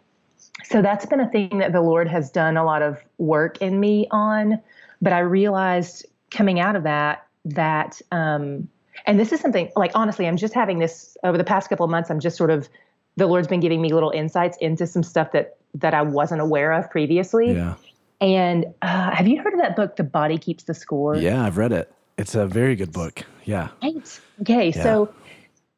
[0.64, 3.80] so that's been a thing that the Lord has done a lot of work in
[3.80, 4.62] me on.
[5.02, 8.68] But I realized coming out of that, that, um,
[9.06, 11.92] and this is something like, honestly, I'm just having this over the past couple of
[11.92, 12.10] months.
[12.10, 12.68] I'm just sort of,
[13.16, 16.74] the Lord's been giving me little insights into some stuff that, that I wasn't aware
[16.74, 17.54] of previously.
[17.54, 17.76] Yeah.
[18.20, 21.16] And uh, have you heard of that book, The Body Keeps the Score?
[21.16, 21.46] Yeah.
[21.46, 21.92] I've read it.
[22.18, 23.24] It's a very good book.
[23.44, 23.70] Yeah.
[23.84, 24.20] Right.
[24.42, 24.72] Okay.
[24.72, 25.14] So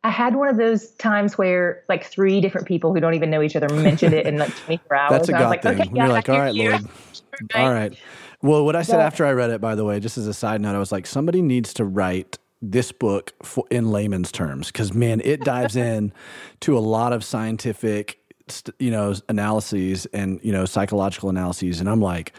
[0.03, 3.41] I had one of those times where like three different people who don't even know
[3.41, 5.11] each other mentioned it in like 24 hours.
[5.11, 5.81] That's a and I was God like, thing.
[5.81, 6.85] okay, You're like, all right, all right, you." Lord.
[7.55, 7.97] All right.
[8.41, 10.33] Well, what I said Well- after I read it, by the way, just as a
[10.33, 14.67] side note, I was like, somebody needs to write this book for, in layman's terms
[14.67, 16.11] because man, it dives in
[16.61, 21.89] to a lot of scientific, st- you know, analyses and you know psychological analyses, and
[21.89, 22.33] I'm like,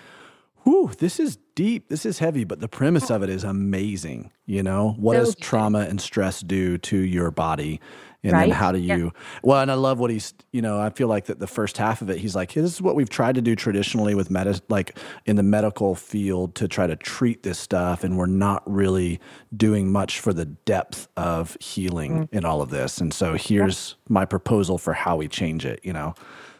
[0.64, 4.31] whew, this is deep, this is heavy, but the premise of it is amazing.
[4.47, 7.81] You know, what So does trauma and stress do to your body?
[8.23, 8.47] And Right?
[8.49, 8.97] then how do Yeah.
[8.97, 11.77] you, well, and I love what he's, you know, I feel like that the first
[11.77, 14.61] half of it, he's like, this is what we've tried to do traditionally with med,
[14.68, 18.05] like in the medical field to try to treat this stuff.
[18.05, 19.18] And we're not really
[19.57, 22.38] doing much for the depth of healing Mm.
[22.38, 22.99] in all of this.
[22.99, 26.14] And so here's my proposal for how we change it, you know?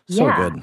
[0.09, 0.37] So Yeah.
[0.51, 0.63] good.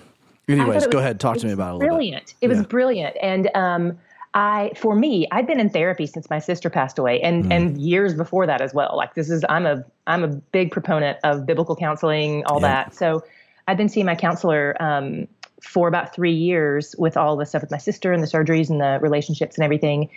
[0.49, 1.19] Anyways, it go was- ahead.
[1.21, 1.95] Talk to me about it a little bit.
[1.95, 2.33] Brilliant.
[2.41, 2.65] It was Yeah.
[2.65, 3.15] brilliant.
[3.21, 3.97] And um,
[4.35, 7.51] I, for me, I've been in therapy since my sister passed away, and Mm.
[7.53, 8.93] and years before that as well.
[8.95, 12.67] Like this is, I'm a I'm a big proponent of biblical counseling, all Yeah.
[12.83, 12.93] that.
[12.93, 13.23] So
[13.67, 15.27] I've been seeing my counselor um,
[15.61, 18.79] for about three years with all the stuff with my sister and the surgeries and
[18.81, 20.09] the relationships and everything.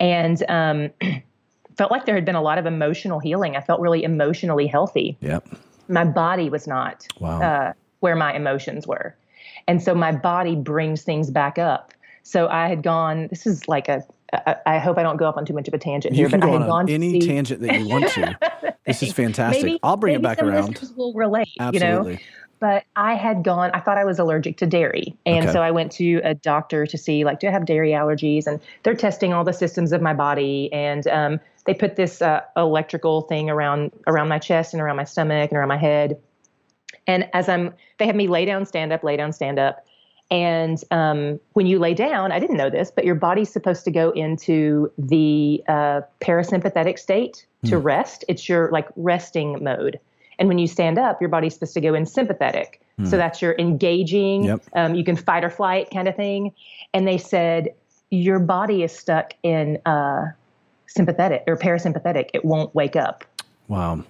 [0.00, 0.90] And um,
[1.76, 3.56] felt like there had been a lot of emotional healing.
[3.56, 5.16] I felt really emotionally healthy.
[5.20, 5.46] Yep.
[5.88, 7.40] My body was not Wow.
[7.40, 9.14] uh, where my emotions were.
[9.68, 11.92] And so my body brings things back up.
[12.22, 15.36] So I had gone, this is like a, I, I hope I don't go off
[15.36, 16.86] on too much of a tangent You here, can but go I had on gone
[16.86, 18.74] to any see- tangent that you want to.
[18.86, 19.64] this is fantastic.
[19.64, 20.78] Maybe- I'll bring it back around.
[20.96, 22.12] will relate, Absolutely.
[22.12, 22.22] you know?
[22.60, 25.16] But I had gone, I thought I was allergic to dairy.
[25.24, 25.52] And Okay.
[25.52, 28.46] so I went to a doctor to see, like, do I have dairy allergies?
[28.46, 30.70] And they're testing all the systems of my body.
[30.70, 35.04] And um, they put this uh, electrical thing around around my chest and around my
[35.04, 36.20] stomach and around my head.
[37.06, 39.86] And as I'm, they have me lay down, stand up, lay down, stand up.
[40.30, 43.90] And um, when you lay down, I didn't know this, but your body's supposed to
[43.90, 48.24] go into the uh, parasympathetic state to rest.
[48.28, 49.98] It's your like resting mode.
[50.38, 52.80] And when you stand up, your body's supposed to go in sympathetic.
[53.04, 54.62] So that's your engaging, Yep.
[54.74, 56.52] um, you can fight or flight kind of thing.
[56.92, 57.70] And they said,
[58.10, 60.26] your body is stuck in uh,
[60.86, 62.28] sympathetic or parasympathetic.
[62.34, 63.24] It won't wake up.
[63.68, 64.04] Wow.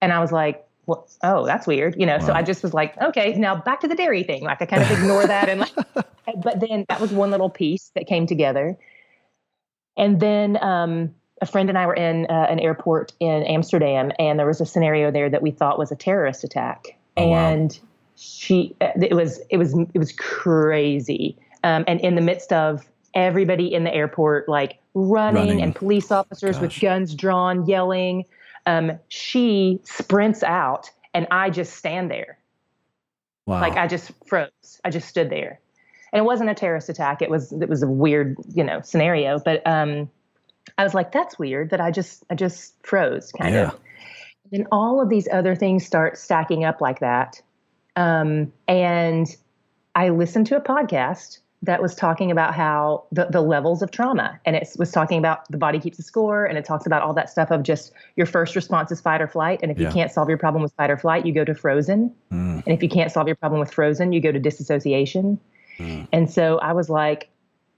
[0.00, 1.96] And I was like, well, oh, that's weird.
[1.98, 4.42] You know, so I just was like, okay, now back to the dairy thing.
[4.42, 5.48] Like I kind of ignore that.
[5.48, 5.74] And like,
[6.42, 8.78] but then that was one little piece that came together.
[9.96, 14.38] And then um, a friend and I were in uh, an airport in Amsterdam, and
[14.38, 16.96] there was a scenario there that we thought was a terrorist attack.
[17.16, 17.50] Oh, wow.
[17.50, 17.78] and
[18.16, 21.36] she, uh, it was, it was, it was crazy.
[21.64, 25.62] Um, and in the midst of everybody in the airport, like running, Running.
[25.62, 28.24] and police officers with guns drawn, yelling,
[28.66, 32.38] um, she sprints out, and I just stand there.
[33.46, 33.60] Wow.
[33.60, 34.80] Like I just froze.
[34.84, 35.60] I just stood there.
[36.12, 37.22] And it wasn't a terrorist attack.
[37.22, 39.38] It was it was a weird, you know, scenario.
[39.38, 40.10] But um
[40.78, 43.68] I was like, that's weird that I just I just froze kind Yeah.
[43.68, 43.80] of.
[44.52, 47.40] And all of these other things start stacking up like that.
[47.96, 49.26] Um, and
[49.94, 54.40] I listened to a podcast that was talking about how the, the levels of trauma
[54.46, 57.12] and it was talking about the body keeps a score and it talks about all
[57.12, 59.88] that stuff of just your first response is fight or flight and if Yeah.
[59.88, 62.62] you can't solve your problem with fight or flight you go to frozen Mm.
[62.64, 65.38] and if you can't solve your problem with frozen, you go to disassociation.
[65.78, 66.08] Mm.
[66.12, 67.28] And so I was like,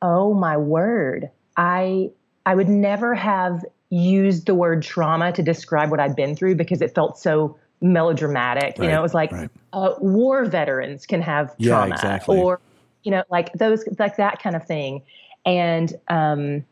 [0.03, 1.29] oh my word.
[1.57, 2.11] I
[2.47, 6.81] I would never have used the word trauma to describe what I'd been through because
[6.81, 8.79] it felt so melodramatic.
[8.79, 9.51] You know, it was like right.
[9.73, 12.39] uh, war veterans can have Yeah, trauma exactly.
[12.41, 12.61] or
[13.05, 15.03] you know, like those like that kind of thing.
[15.47, 16.65] And um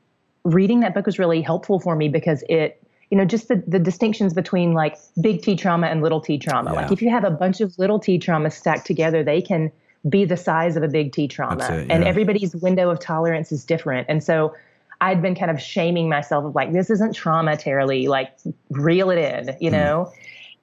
[0.45, 3.79] reading that book was really helpful for me because it you know just the, the
[3.81, 6.83] distinctions between like big t trauma and little t trauma Yeah.
[6.83, 9.73] like if you have a bunch of little t trauma stacked together they can
[10.09, 13.65] be the size of a big t trauma it, and everybody's window of tolerance is
[13.65, 14.55] different and so
[15.01, 18.31] i'd been kind of shaming myself of like this isn't trauma terribly like
[18.71, 19.57] reel it in Mm.
[19.61, 20.13] you know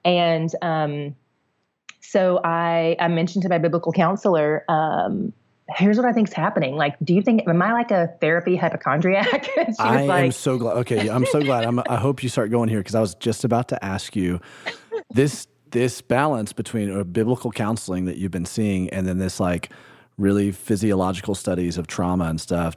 [0.06, 1.14] and um
[2.00, 5.32] so i i mentioned to my biblical counselor um
[5.70, 9.48] here's what i think's happening like do you think am i like a therapy hypochondriac
[9.56, 10.76] and she was I like am so glad.
[10.78, 11.64] Okay, I'm so glad.
[11.64, 14.40] I'm, I hope you start going here because I was just about to ask you
[15.10, 19.70] this this balance between uh, biblical counseling that you've been seeing and then this like
[20.18, 22.76] really physiological studies of trauma and stuff.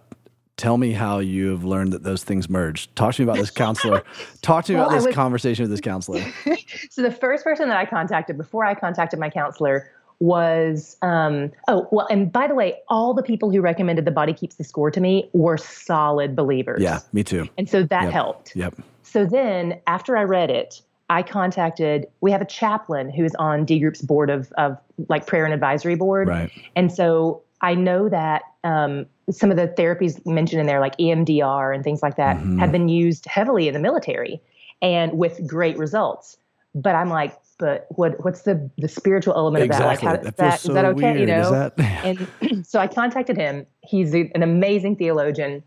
[0.55, 2.93] Tell me how you've learned that those things merge.
[2.95, 4.01] Talk to me about this counselor.
[4.41, 6.21] Talk to me Well, about this was- conversation with this counselor.
[6.89, 11.87] so the first person that I contacted before I contacted my counselor was um, oh
[11.91, 14.89] well and by the way all the people who recommended the body keeps the score
[14.91, 17.47] to me were solid believers Yeah, me too.
[17.57, 18.13] and so that Yep.
[18.13, 18.75] helped Yep.
[19.03, 23.79] so then after I read it I contacted we have a chaplain who's on D
[23.79, 24.77] Group's board of of
[25.07, 26.49] like prayer and advisory board Right.
[26.75, 31.73] and so I know that um, some of the therapies mentioned in there, like EMDR
[31.73, 32.59] and things like that, Mhm.
[32.59, 34.39] have been used heavily in the military
[34.79, 36.37] and with great results.
[36.75, 39.95] But I'm like, but what what's the the spiritual element Exactly.
[39.95, 40.05] of that?
[40.05, 41.03] Like, how, that that, so is that okay?
[41.13, 41.19] weird.
[41.19, 41.51] You know?
[41.51, 41.79] That?
[42.41, 43.65] and so I contacted him.
[43.81, 45.63] He's a- an amazing theologian.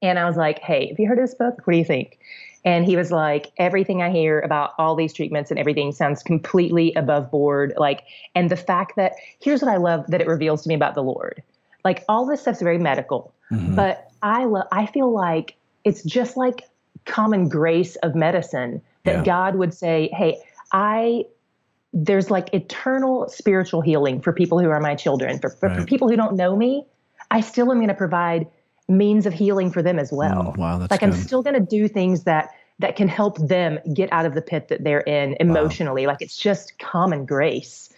[0.00, 1.66] And I was like, hey, have you heard of this book?
[1.66, 2.18] What do you think?
[2.64, 6.92] And he was like, everything I hear about all these treatments and everything sounds completely
[6.94, 7.72] above board.
[7.76, 8.02] Like,
[8.36, 11.02] and the fact that here's what I love that it reveals to me about the
[11.02, 11.42] Lord.
[11.84, 13.74] Like, all this stuff's very medical, Mhm.
[13.74, 16.62] but I love, I feel like it's just like
[17.06, 19.24] common grace of medicine that Yeah.
[19.24, 20.38] God would say, hey,
[20.72, 21.24] I
[21.92, 25.38] there's like eternal spiritual healing for people who are my children.
[25.38, 26.84] For, for, for people who don't know me,
[27.30, 28.46] I still am going to provide
[28.88, 30.52] means of healing for them as well.
[30.52, 33.78] Mm, wow, that's like I'm still going to do things that that can help them
[33.92, 36.06] get out of the pit that they're in emotionally.
[36.06, 37.90] Like it's just common grace.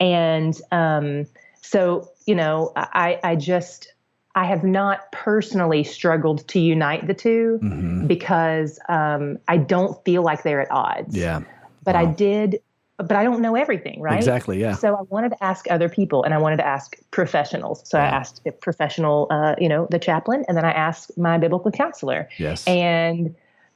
[0.00, 1.26] And um,
[1.62, 3.94] so, you know, I I just
[4.34, 8.08] I have not personally struggled to unite the 2 Mhm.
[8.08, 11.42] because um, I don't feel like they're at odds Yeah.
[11.84, 12.60] But I did
[12.96, 14.16] but I don't know everything, right?
[14.16, 14.74] Exactly, yeah.
[14.74, 17.82] So I wanted to ask other people, and I wanted to ask professionals.
[17.88, 21.36] So I asked a professional, uh, you know, the chaplain, and then I asked my
[21.38, 22.28] biblical counselor.
[22.38, 22.64] Yes.
[22.68, 23.34] And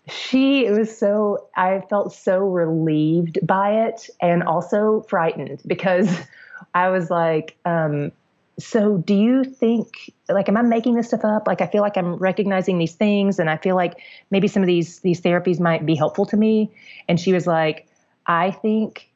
[0.09, 6.09] she it was so I felt so relieved by it, and also frightened because
[6.75, 8.13] I was like, um,
[8.61, 11.97] so do you think like am i making this stuff up like i feel like
[11.97, 14.01] i'm recognizing these things and i feel like
[14.33, 16.69] maybe some of these these therapies might be helpful to me
[17.09, 17.88] and she was like
[18.29, 19.11] i think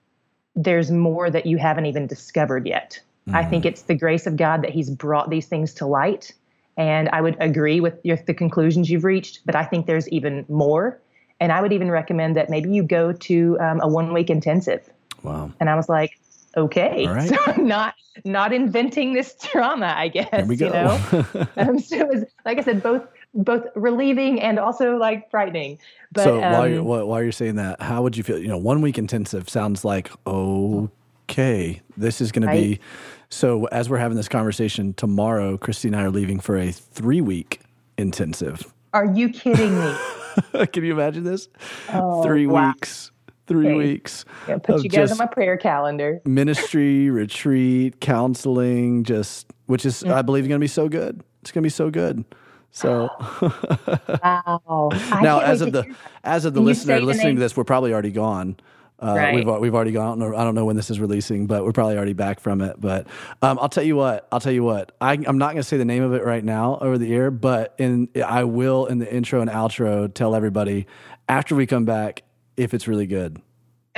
[0.54, 3.36] there's more that you haven't even discovered yet mm-hmm.
[3.36, 6.32] i think it's the grace of god that he's brought these things to light
[6.76, 10.44] and i would agree with your, the conclusions you've reached but i think there's even
[10.48, 11.00] more
[11.40, 14.90] and i would even recommend that maybe you go to um, a one week intensive
[15.22, 16.18] wow and i was like
[16.56, 17.06] okay.
[17.06, 17.28] Right.
[17.32, 17.94] So I'm not
[18.24, 20.30] not inventing this trauma, I guess.
[20.30, 20.66] There we go.
[20.66, 21.46] You know?
[21.56, 25.78] um, so it was like I said, both both relieving and also like frightening.
[26.12, 28.38] But so um, while you're while you're saying that, how would you feel?
[28.38, 32.54] You know, one week intensive sounds like okay, this is going right?
[32.54, 32.80] to be.
[33.28, 37.20] So as we're having this conversation tomorrow, Christy and I are leaving for a three
[37.20, 37.60] week
[37.96, 38.72] intensive.
[38.92, 39.94] Are you kidding me?
[40.72, 41.48] Can you imagine this?
[41.92, 42.68] Oh, three wow.
[42.68, 43.12] weeks
[43.48, 43.76] three okay.
[43.76, 44.24] weeks.
[44.48, 46.20] Yeah, put you guys on my prayer calendar.
[46.24, 50.12] ministry, retreat, counseling, just which is mm-hmm.
[50.12, 51.22] I believe going to be so good.
[51.42, 52.24] It's going to be so good.
[52.72, 53.10] So
[54.22, 54.90] wow.
[55.22, 58.56] now as of the as of the listener listening to this, we're probably already gone.
[58.98, 59.34] Uh, right.
[59.34, 60.22] We've we've already gone.
[60.22, 62.80] I don't know when this is releasing, but we're probably already back from it.
[62.80, 63.08] But
[63.42, 64.26] um, I'll tell you what.
[64.32, 64.94] I'll tell you what.
[65.00, 67.30] I, am not going to say the name of it right now over the air,
[67.30, 70.86] but in I will in the intro and outro tell everybody
[71.28, 72.22] after we come back
[72.56, 73.42] if it's really good.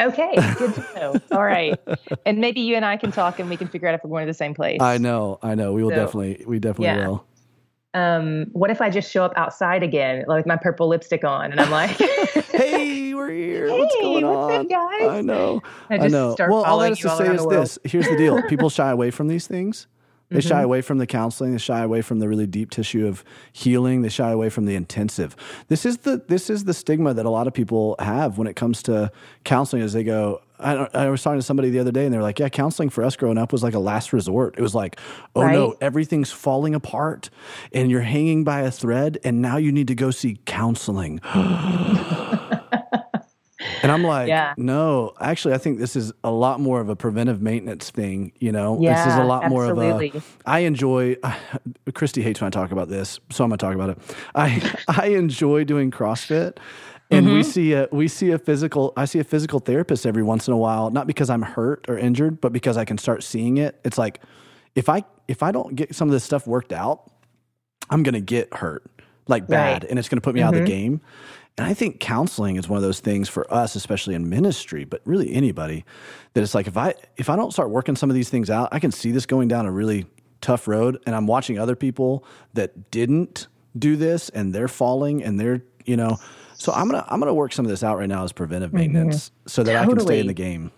[0.00, 1.14] Okay, good to know.
[1.30, 1.78] All right,
[2.26, 4.26] and maybe you and I can talk, and we can figure out if we're going
[4.26, 4.80] to the same place.
[4.80, 5.72] I know, I know.
[5.74, 7.08] We will so, definitely, we definitely yeah.
[7.08, 7.26] will.
[7.94, 11.60] Um, what if I just show up outside again, like my purple lipstick on, and
[11.60, 11.90] I'm like,
[12.52, 13.68] "Hey, we're here.
[13.74, 15.62] Hey, what's going what's on, up, guys?" I know.
[15.88, 16.34] I, I know.
[16.38, 19.28] well, all I have to say is this: Here's the deal: people shy away from
[19.28, 19.86] these things
[20.30, 20.48] they mm-hmm.
[20.48, 21.52] shy away from the counseling.
[21.52, 24.02] They shy away from the really deep tissue of healing.
[24.02, 25.36] They shy away from the intensive.
[25.68, 28.56] This is the this is the stigma that a lot of people have when it
[28.56, 29.12] comes to
[29.44, 29.82] counseling.
[29.82, 32.38] As they go, I, I, was talking to somebody the other day, and they're like,
[32.38, 34.54] "Yeah, counseling for us growing up was like a last resort.
[34.56, 34.98] It was like,
[35.34, 35.52] oh right.
[35.52, 37.30] no, everything's falling apart,
[37.72, 41.20] and you're hanging by a thread, and now you need to go see counseling."
[43.84, 44.54] And I'm like, yeah.
[44.56, 48.32] no, actually, I think this is a lot more of a preventive maintenance thing.
[48.38, 50.10] You know, yeah, this is a lot absolutely.
[50.10, 50.48] more of a.
[50.50, 51.16] I enjoy.
[51.94, 53.98] Christy hates when I talk about this, so I'm going to talk about it.
[54.34, 56.56] I I enjoy doing CrossFit.
[57.10, 57.36] And mm-hmm.
[57.36, 60.54] we see a we see a physical I see a physical therapist every once in
[60.54, 63.78] a while, not because I'm hurt or injured, but because I can start seeing it.
[63.84, 64.20] It's like
[64.74, 67.10] if I if I don't get some of this stuff worked out,
[67.90, 68.84] I'm gonna get hurt
[69.28, 69.90] like bad, right.
[69.90, 70.48] and it's gonna put me mm-hmm.
[70.48, 70.80] out of the mm-hmm.
[70.80, 71.00] game.
[71.56, 75.00] And I think counseling is one of those things for us, especially in ministry, but
[75.04, 75.84] really anybody,
[76.32, 78.70] that it's like if I if I don't start working some of these things out,
[78.72, 80.06] I can see this going down a really
[80.40, 81.00] tough road.
[81.06, 83.46] And I'm watching other people that didn't
[83.78, 86.18] do this and they're falling and they're, you know,
[86.56, 88.78] so I'm gonna I'm gonna work some of this out right now as preventive mm-hmm.
[88.78, 89.48] maintenance mm-hmm.
[89.48, 89.92] so that totally.
[89.92, 90.70] I can stay in the game.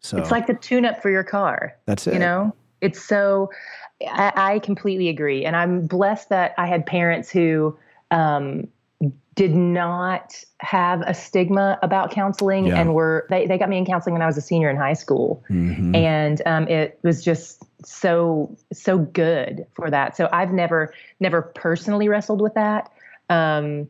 [0.00, 1.76] So it's like the tune up for your car.
[1.86, 2.14] That's it.
[2.14, 2.54] You know?
[2.80, 3.50] It's so
[4.06, 5.44] I, I completely agree.
[5.44, 7.76] And I'm blessed that I had parents who
[8.12, 8.68] um,
[9.38, 12.80] did not have a stigma about counseling yeah.
[12.80, 14.94] and were they, they got me in counseling when i was a senior in high
[14.94, 15.94] school mm-hmm.
[15.94, 22.08] and um, it was just so so good for that so i've never never personally
[22.08, 22.90] wrestled with that
[23.30, 23.88] um,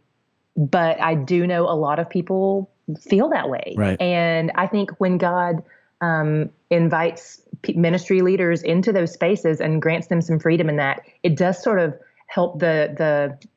[0.58, 3.98] but i do know a lot of people feel that way right.
[4.00, 5.62] and i think when god
[6.00, 7.42] um, invites
[7.74, 11.80] ministry leaders into those spaces and grants them some freedom in that it does sort
[11.80, 11.92] of
[12.28, 13.48] help the the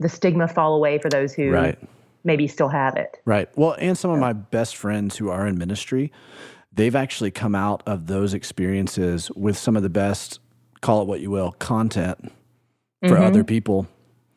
[0.00, 1.78] the stigma fall away for those who right.
[2.24, 3.20] maybe still have it.
[3.24, 3.48] Right.
[3.54, 6.10] Well, and some of my best friends who are in ministry,
[6.72, 10.40] they've actually come out of those experiences with some of the best,
[10.80, 12.32] call it what you will, content
[13.02, 13.22] for mm-hmm.
[13.22, 13.86] other people.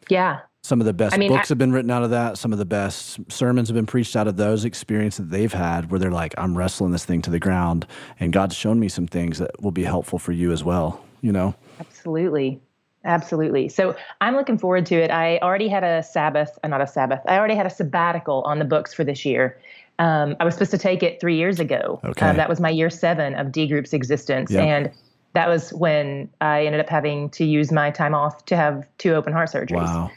[0.09, 0.41] Yeah.
[0.63, 2.37] Some of the best I mean, books I, have been written out of that.
[2.37, 5.91] Some of the best sermons have been preached out of those experiences that they've had
[5.91, 7.85] where they're like, I'm wrestling this thing to the ground
[8.19, 11.33] and God's shown me some things that will be helpful for you as well, you
[11.33, 11.53] know?
[11.81, 12.61] Absolutely.
[13.03, 13.67] Absolutely.
[13.67, 15.11] So I'm looking forward to it.
[15.11, 17.19] I already had a Sabbath, uh, not a Sabbath.
[17.27, 19.59] I already had a sabbatical on the books for this year.
[19.99, 21.99] Um, I was supposed to take it three years ago.
[22.05, 22.25] Okay.
[22.25, 24.63] Uh, that was my year seven of D Group's existence, yep.
[24.63, 24.91] and
[25.33, 29.13] that was when I ended up having to use my time off to have two
[29.13, 29.75] open heart surgeries.
[29.75, 30.09] Wow.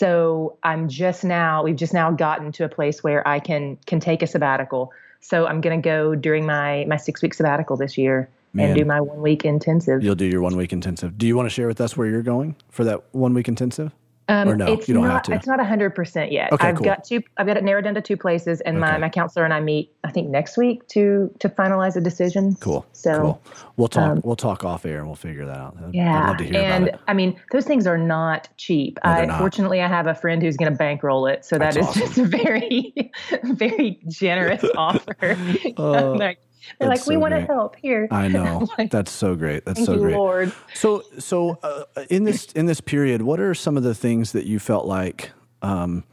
[0.00, 1.62] So I'm just now.
[1.62, 4.94] We've just now gotten to a place where I can can take a sabbatical.
[5.20, 8.68] So I'm going to go during my my six week sabbatical this year Man.
[8.70, 10.02] and do my one week intensive.
[10.02, 11.18] You'll do your one week intensive.
[11.18, 13.92] Do you want to share with us where you're going for that one week intensive?
[14.30, 15.32] Um, or no, it's you don't not, have to.
[15.34, 16.52] It's not hundred percent yet.
[16.52, 16.84] Okay, I've cool.
[16.84, 17.22] got two.
[17.36, 18.98] I've got it narrowed down to two places, and my, Okay.
[18.98, 19.92] my counselor and I meet.
[20.04, 22.54] I think next week to to finalize a decision.
[22.60, 22.86] Cool.
[22.92, 23.42] So cool.
[23.76, 24.10] We'll talk.
[24.10, 25.76] um, we'll talk off air and we'll figure that out.
[25.78, 27.04] I'd- yeah, I'd love to hear and about it.
[27.08, 28.98] I mean those things are not cheap.
[29.04, 29.38] No, I not.
[29.40, 32.06] fortunately I have a friend who's going to bankroll it, so that That's is awesome.
[32.06, 32.94] just a very
[33.44, 35.36] very generous offer.
[35.76, 36.38] Like,
[36.78, 38.08] they're that's like, we want to help here.
[38.10, 38.68] I know.
[38.78, 39.64] Like, That's so great.
[39.64, 40.16] That's Thank so great.
[40.16, 40.52] Lord.
[40.74, 44.46] So, so uh, in this in this period, what are some of the things that
[44.46, 45.30] you felt like?
[45.62, 46.04] Um,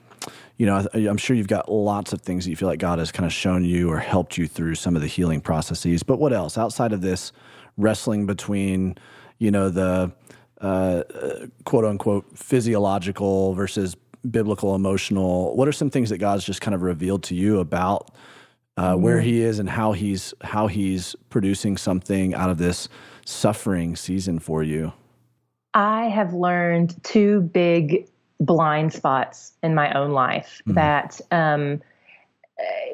[0.57, 2.99] you know, I, I'm sure you've got lots of things that you feel like God
[2.99, 6.03] has kind of shown you or helped you through some of the healing processes.
[6.03, 7.31] But what else outside of this
[7.77, 8.97] wrestling between,
[9.37, 10.11] you know, the
[10.59, 13.95] uh, uh, quote unquote physiological versus
[14.29, 15.55] biblical emotional?
[15.55, 18.09] What are some things that God's just kind of revealed to you about
[18.77, 22.87] uh, where He is and how He's how He's producing something out of this
[23.25, 24.93] suffering season for you?
[25.73, 28.07] I have learned two big
[28.39, 30.75] blind spots in my own life Mhm.
[30.75, 31.81] that um,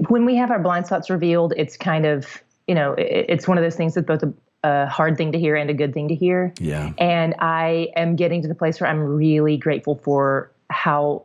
[0.07, 3.57] when we have our blind spots revealed, it's kind of, you know, it, it's one
[3.57, 6.07] of those things that's both a, a hard thing to hear and a good thing
[6.07, 6.53] to hear.
[6.59, 6.93] Yeah.
[6.97, 11.23] And I am getting to the place where I'm really grateful for how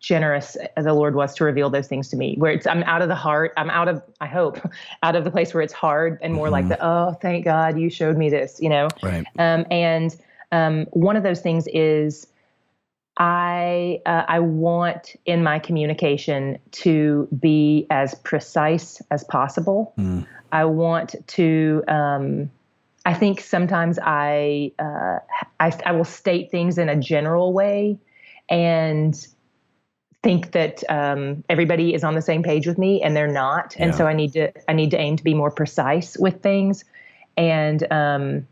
[0.00, 2.36] generous the Lord was to reveal those things to me.
[2.36, 4.58] Where it's I'm out of the heart, I'm out of I hope
[5.02, 6.68] out of the place where it's hard and more like Mhm.
[6.70, 8.88] the oh thank God you showed me this, you know.
[9.02, 9.26] Right.
[9.38, 10.14] Um, and
[10.52, 12.26] um, one of those things is
[13.16, 19.94] I uh, I want in my communication to be as precise as possible.
[19.98, 20.26] Mm.
[20.52, 21.84] I want to.
[21.88, 22.50] Um,
[23.06, 25.18] I think sometimes I, uh,
[25.60, 27.98] I I will state things in a general way,
[28.48, 29.14] and
[30.24, 33.76] think that um, everybody is on the same page with me, and they're not.
[33.78, 33.98] And Yeah.
[33.98, 36.84] so I need to I need to aim to be more precise with things,
[37.36, 38.46] and um,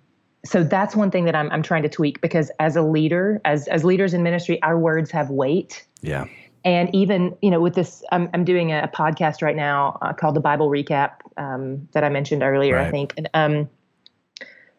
[0.44, 3.66] so that's one thing that I'm I'm trying to tweak because as a leader, as
[3.68, 5.86] as leaders in ministry, our words have weight.
[6.02, 6.26] Yeah.
[6.64, 10.36] And even you know, with this, I'm I'm doing a, podcast right now uh, called
[10.36, 12.78] the Bible Recap um, that I mentioned earlier.
[12.78, 13.68] I think, and um,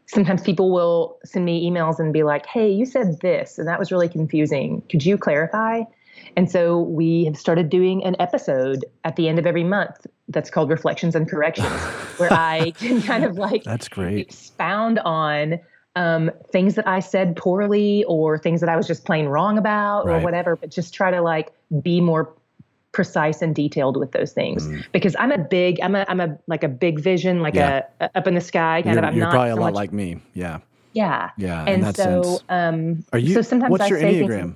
[0.06, 3.80] sometimes people will send me emails and be like, "Hey, you said this, and that
[3.80, 4.82] was really confusing.
[4.90, 5.84] Could you clarify?"
[6.36, 10.50] And so we have started doing an episode at the end of every month that's
[10.50, 11.68] called Reflections and Corrections,
[12.18, 14.28] where I can kind of like That's great.
[14.28, 15.60] expound on
[15.96, 20.08] um, things that I said poorly or things that I was just plain wrong about
[20.10, 21.52] or whatever, but just try to like
[21.84, 22.34] be more
[22.94, 24.86] precise and detailed with those things Mm.
[24.92, 27.84] because I'm a big, I'm a, I'm a like a big vision, like Yeah.
[28.00, 29.10] a, a up in the sky kind You're, of.
[29.10, 30.20] I'm you're not probably a lot much- like me.
[30.34, 30.60] Yeah.
[30.94, 31.32] yeah.
[31.38, 31.64] Yeah.
[31.66, 32.44] And so, sense.
[32.50, 33.34] um, Are you?
[33.34, 34.56] so sometimes what's I your say things- enneagram?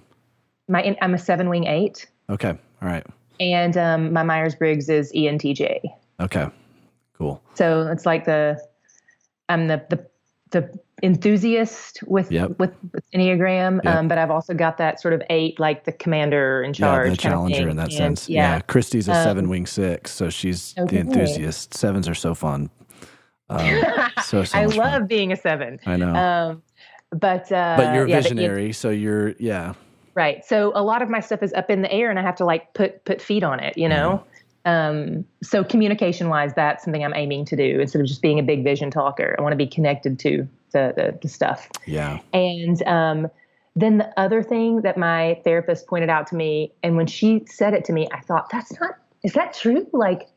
[0.67, 2.49] My, I'm a seven wing eight, Okay.
[2.81, 3.05] All right.
[3.39, 5.79] and um, my Myers Briggs is ENTJ.
[6.19, 6.47] Okay.
[7.17, 7.41] Cool.
[7.55, 8.59] So it's like the
[9.49, 10.05] I'm the the
[10.51, 12.57] the enthusiast with Yep.
[12.59, 13.95] with, with Enneagram, Yep.
[13.95, 17.11] um, but I've also got that sort of eight, like the commander in Yeah, charge,
[17.11, 18.29] the kind of challenger in that And, sense.
[18.29, 20.95] Yeah, Christy's a Um, seven wing six, so she's Okay.
[20.97, 21.73] the enthusiast.
[21.75, 22.69] Sevens are so fun.
[23.49, 23.81] Um,
[24.23, 25.07] so so I love fun.
[25.07, 25.79] being a seven.
[25.85, 26.13] I know.
[26.15, 26.61] Um,
[27.11, 29.73] but uh, but you're yeah, the- visionary, so you're yeah.
[30.17, 30.43] Right?
[30.43, 32.45] So a lot of my stuff is up in the air, and I have to
[32.45, 34.23] like put put feet on it, you know.
[34.65, 38.43] Um, so communication wise, that's something I'm aiming to do instead of just being a
[38.43, 39.35] big vision talker.
[39.37, 41.69] I want to be connected to the the, the stuff.
[41.85, 42.19] Yeah.
[42.33, 43.27] And um,
[43.75, 47.75] then the other thing that my therapist pointed out to me, and when she said
[47.75, 49.85] it to me, I thought, that's not, is that true?
[49.93, 50.27] Like,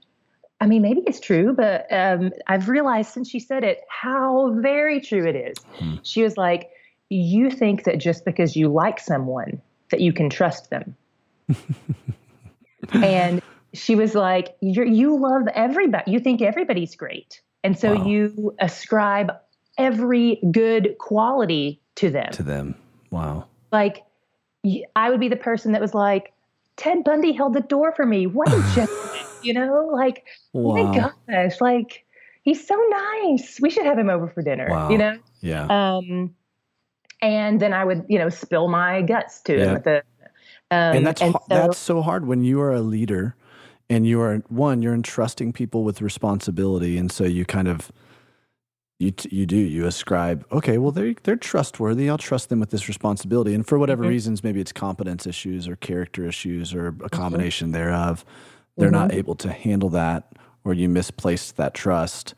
[0.61, 5.01] I mean, maybe it's true, but um, I've realized since she said it how very
[5.01, 5.57] true it is.
[5.79, 5.95] Hmm.
[6.03, 6.69] She was like,
[7.09, 10.97] you think that just because you like someone, that you can trust them.
[12.93, 13.43] and
[13.75, 16.11] she was like, You're, you love everybody.
[16.11, 17.41] You think everybody's great.
[17.63, 18.07] And so Wow.
[18.07, 19.33] you ascribe
[19.79, 22.33] every good quality to them.
[22.33, 22.75] To them.
[23.11, 23.47] Wow.
[23.73, 24.03] Like,
[24.97, 26.33] I would be the person that was like,
[26.77, 28.27] Ted Bundy held the door for me.
[28.27, 29.89] What a gentleman, you know?
[29.93, 30.25] Like,
[30.55, 30.93] oh Wow.
[30.93, 32.05] my gosh, like,
[32.43, 32.75] he's so
[33.23, 33.59] nice.
[33.61, 34.89] We should have him over for dinner, Wow.
[34.91, 35.19] you know?
[35.43, 35.67] Yeah.
[35.67, 36.35] Um,
[37.23, 39.75] and then I would, you know, spill my guts to Yeah.
[39.77, 40.03] him the.
[40.73, 43.35] Um, and that's and so- that's so hard when you are a leader
[43.89, 47.91] and you are one you're entrusting people with responsibility and so you kind of
[49.01, 52.71] you t- you do you ascribe okay well they they're trustworthy I'll trust them with
[52.71, 54.09] this responsibility and for whatever Mhm.
[54.09, 58.25] reasons maybe it's competence issues or character issues or a combination thereof
[58.79, 60.33] they're not able to handle that
[60.65, 62.35] or you misplaced that trust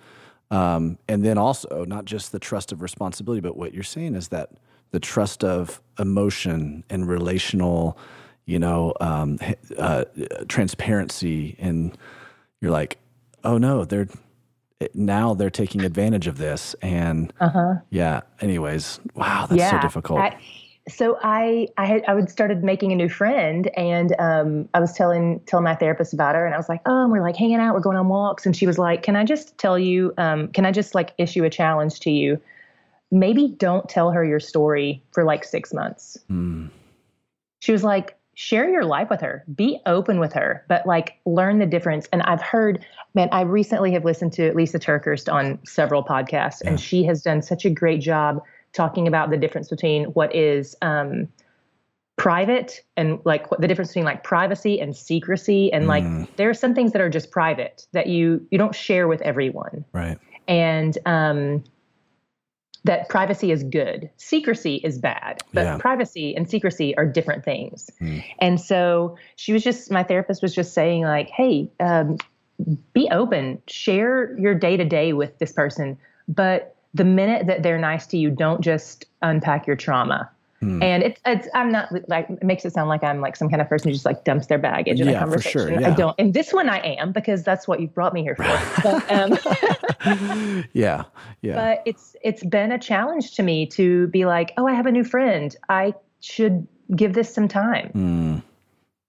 [0.51, 4.29] um, and then also not just the trust of responsibility but what you're saying is
[4.29, 4.51] that
[4.93, 7.99] the trust of emotion and relational
[8.47, 9.39] you know um,
[9.79, 10.05] uh,
[10.49, 11.97] transparency and
[12.61, 12.99] you're like
[13.45, 14.09] oh no they're
[14.95, 17.75] now they're taking advantage of this and uh-huh.
[17.91, 20.39] yeah anyways wow that's so difficult I-
[20.89, 24.93] so I I had I would started making a new friend, and um, I was
[24.93, 27.75] telling telling my therapist about her, and I was like, oh, we're like hanging out,
[27.75, 30.67] we're going on walks, and she was like, can I just tell you, um, can
[30.67, 32.41] I just like issue a challenge to you?
[33.13, 36.19] Maybe don't tell her your story for like six months.
[36.29, 36.71] Mm.
[37.61, 41.59] She was like, share your life with her, be open with her, but like learn
[41.59, 42.09] the difference.
[42.13, 42.85] And I've heard,
[43.15, 46.71] man, I recently have listened to Lysa TerKeurst on several podcasts, yeah.
[46.71, 48.43] and she has done such a great job
[48.73, 51.29] talking about the difference between what is um,
[52.17, 56.29] private and like the difference between like privacy and secrecy and like mm.
[56.37, 59.85] there are some things that are just private that you you don't share with everyone
[59.93, 61.65] right and um
[62.85, 65.77] that privacy is good secrecy is bad but yeah.
[65.79, 68.23] privacy and secrecy are different things mm.
[68.41, 72.17] and so she was just my therapist was just saying like hey um,
[72.93, 75.97] be open share your day to day with this person
[76.29, 80.31] but the minute that they're nice to you, don't just unpack your trauma.
[80.63, 80.81] Hmm.
[80.81, 83.61] And it's, it's, I'm not like, it makes it sound like I'm like some kind
[83.61, 85.61] of person who just like dumps their baggage in yeah, a conversation.
[85.61, 85.91] For sure, yeah.
[85.91, 86.15] I don't.
[86.21, 88.45] And this one I am because that's what you brought me here for.
[88.85, 91.03] but, um, yeah.
[91.41, 91.55] Yeah.
[91.57, 94.93] But it's, it's been a challenge to me to be like, oh, I have a
[94.93, 95.55] new friend.
[95.69, 97.89] I should give this some time.
[97.89, 98.39] Hmm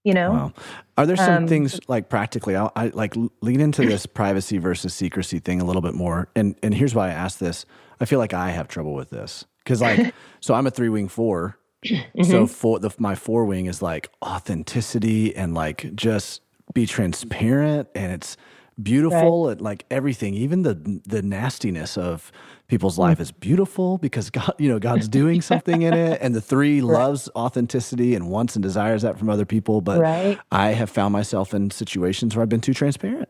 [0.03, 0.53] you know wow.
[0.97, 4.93] are there some um, things like practically I'll, i like lean into this privacy versus
[4.93, 7.65] secrecy thing a little bit more and and here's why i ask this
[7.99, 11.07] i feel like i have trouble with this because like so i'm a three wing
[11.07, 12.23] 4 mm-hmm.
[12.23, 16.41] so for the my four wing is like authenticity and like just
[16.73, 18.37] be transparent and it's
[18.81, 19.53] beautiful right.
[19.53, 22.31] and like everything even the the nastiness of
[22.73, 26.19] people's life is beautiful because God, you know, God's doing something in it.
[26.21, 26.99] And the three right.
[26.99, 29.81] loves authenticity and wants and desires that from other people.
[29.81, 30.39] But right.
[30.51, 33.29] I have found myself in situations where I've been too transparent.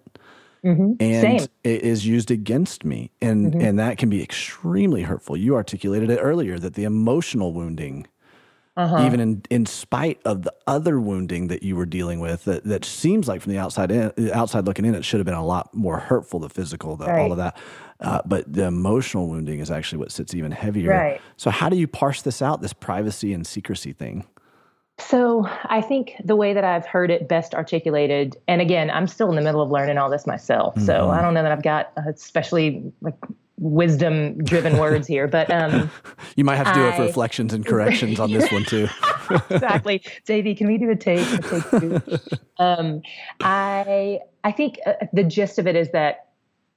[0.63, 0.93] Mm-hmm.
[1.01, 1.47] And Same.
[1.65, 3.11] it is used against me.
[3.21, 3.61] And mm-hmm.
[3.61, 5.35] and that can be extremely hurtful.
[5.35, 8.07] You articulated it earlier that the emotional wounding
[8.75, 9.05] uh-huh.
[9.05, 12.83] even in, in spite of the other wounding that you were dealing with that, that
[12.83, 15.73] seems like from the outside in, outside looking in, it should have been a lot
[15.73, 17.19] more hurtful, the physical, the, right.
[17.19, 17.57] all of that.
[17.99, 20.89] Uh, but the emotional wounding is actually what sits even heavier.
[20.89, 21.21] Right.
[21.37, 24.25] So how do you parse this out, this privacy and secrecy thing?
[24.99, 29.29] So I think the way that I've heard it best articulated, and again, I'm still
[29.29, 30.75] in the middle of learning all this myself.
[30.75, 30.85] Mm-hmm.
[30.85, 33.15] So I don't know that I've got especially like
[33.63, 35.89] wisdom driven words here, but um,
[36.35, 38.87] you might have to do I, reflections and corrections on this one too.
[39.49, 40.53] exactly, Davey.
[40.53, 41.25] Can we do a take?
[41.33, 42.01] A take two?
[42.59, 43.01] um,
[43.39, 46.27] I I think uh, the gist of it is that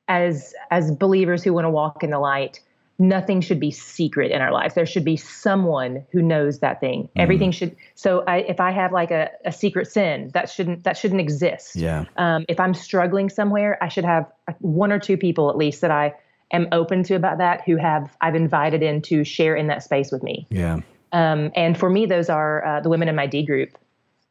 [0.09, 2.61] as as believers who want to walk in the light,
[2.99, 4.75] nothing should be secret in our lives.
[4.75, 7.05] There should be someone who knows that thing.
[7.05, 7.11] Mm.
[7.17, 7.75] Everything should.
[7.97, 11.75] So I, if I have like a, a secret sin, that shouldn't that shouldn't exist.
[11.75, 12.05] Yeah.
[12.17, 14.31] Um, if I'm struggling somewhere, I should have
[14.61, 16.15] one or two people at least that I
[16.53, 20.11] am open to about that who have I've invited in to share in that space
[20.13, 20.47] with me.
[20.51, 20.81] Yeah.
[21.13, 23.77] Um, and for me, those are uh, the women in my D group.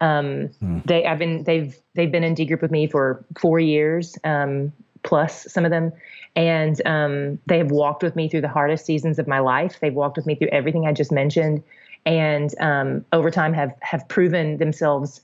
[0.01, 0.83] Um, mm.
[0.85, 4.71] They I've been they've they've been in D group with me for four years um,
[5.03, 5.91] plus some of them,
[6.35, 9.79] and um, they have walked with me through the hardest seasons of my life.
[9.79, 11.63] They've walked with me through everything I just mentioned,
[12.05, 15.21] and um, over time have have proven themselves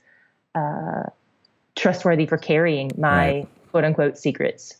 [0.54, 1.04] uh,
[1.76, 3.48] trustworthy for carrying my right.
[3.70, 4.76] quote unquote secrets.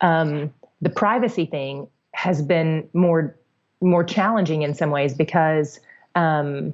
[0.00, 3.36] Um, the privacy thing has been more
[3.82, 5.80] more challenging in some ways because
[6.14, 6.72] um,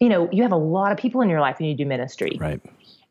[0.00, 2.36] you know you have a lot of people in your life when you do ministry.
[2.40, 2.60] Right.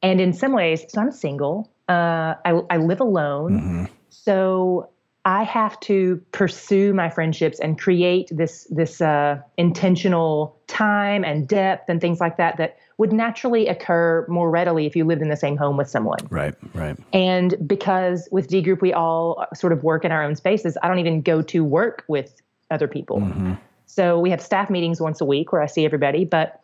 [0.01, 3.59] And in some ways so i'm single uh, I, I live alone.
[3.59, 3.85] Mm-hmm.
[4.09, 4.89] so
[5.27, 11.89] i have to pursue my friendships and create this this uh, intentional time and depth
[11.89, 15.37] and things like that that would naturally occur more readily if you lived in the
[15.37, 16.17] same home with someone.
[16.31, 16.97] Right, right.
[17.13, 20.87] And because with D group we all sort of work in our own spaces, I
[20.87, 23.19] don't even go to work with other people.
[23.19, 23.53] Mm-hmm.
[23.85, 26.61] So we have staff meetings once a week where I see everybody, but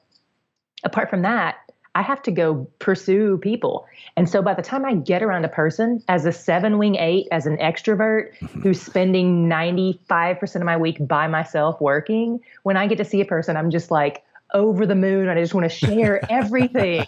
[0.83, 1.55] apart from that,
[1.95, 3.85] I have to go pursue people.
[4.17, 7.27] And so by the time I get around a person as a seven wing eight,
[7.31, 12.97] as an extrovert who's spending 95% of my week by myself working, when I get
[12.97, 14.23] to see a person, I'm just like,
[14.53, 17.05] over the moon and I just want to share everything.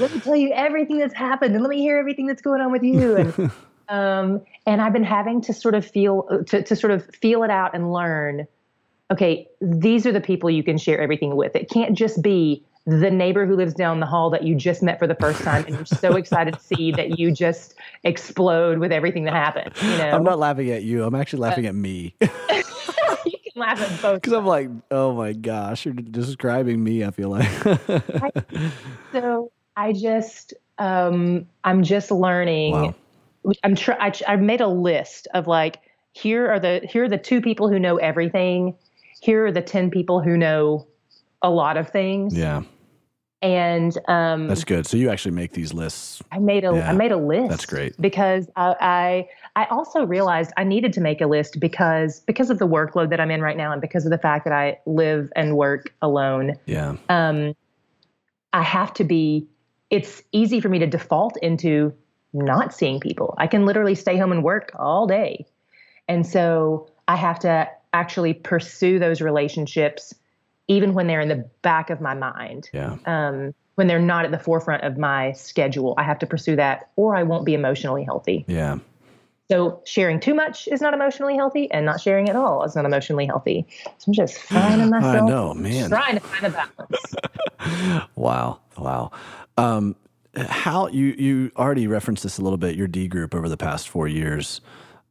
[0.00, 2.72] let me tell you everything that's happened and let me hear everything that's going on
[2.72, 3.16] with you.
[3.16, 3.50] And
[3.88, 7.50] um, and I've been having to sort of feel to, to sort of feel it
[7.50, 8.46] out and learn,
[9.10, 11.54] okay, these are the people you can share everything with.
[11.54, 14.98] It can't just be the neighbor who lives down the hall that you just met
[14.98, 17.74] for the first time and you're so excited to see that you just
[18.04, 19.72] explode with everything that happened.
[19.82, 20.10] You know?
[20.10, 21.02] I'm not laughing at you.
[21.04, 22.14] I'm actually laughing uh, at me.
[23.26, 24.22] You can laugh at both.
[24.22, 27.04] Because I'm like, oh my gosh, you're describing me.
[27.04, 27.48] I feel like.
[27.66, 28.30] I,
[29.12, 32.72] so I just, um, I'm just learning.
[32.72, 32.94] Wow.
[33.64, 33.96] I'm try.
[33.98, 35.80] I, I've made a list of like,
[36.12, 38.76] here are the here are the two people who know everything.
[39.20, 40.86] Here are the ten people who know
[41.42, 42.36] a lot of things.
[42.36, 42.62] Yeah.
[43.46, 44.88] And um, That's good.
[44.88, 46.20] So you actually make these lists.
[46.32, 47.48] I made a I Yeah, made a list.
[47.48, 47.94] that's great.
[48.00, 48.74] because I,
[49.54, 53.10] I I also realized I needed to make a list because because of the workload
[53.10, 55.92] that I'm in right now and because of the fact that I live and work
[56.02, 56.58] alone.
[56.66, 56.96] Yeah.
[57.08, 57.54] Um,
[58.52, 59.46] I have to be.
[59.90, 61.94] It's easy for me to default into
[62.32, 63.36] not seeing people.
[63.38, 65.46] I can literally stay home and work all day,
[66.08, 70.12] and so I have to actually pursue those relationships,
[70.68, 72.96] even when they're in the back of my mind Yeah.
[73.06, 75.94] um, when they're not at the forefront of my schedule.
[75.98, 78.44] I have to pursue that, or I won't be emotionally healthy.
[78.48, 78.78] Yeah.
[79.48, 82.84] So sharing too much is not emotionally healthy, and not sharing at all is not
[82.84, 83.64] emotionally healthy.
[83.98, 85.22] So I'm just finding myself.
[85.22, 85.88] I know, man.
[85.90, 87.14] Trying to find a balance.
[88.16, 88.60] Wow.
[88.78, 89.10] Wow.
[89.56, 89.96] Um,
[90.36, 92.76] how you you already referenced this a little bit.
[92.76, 94.60] Your D group over the past four years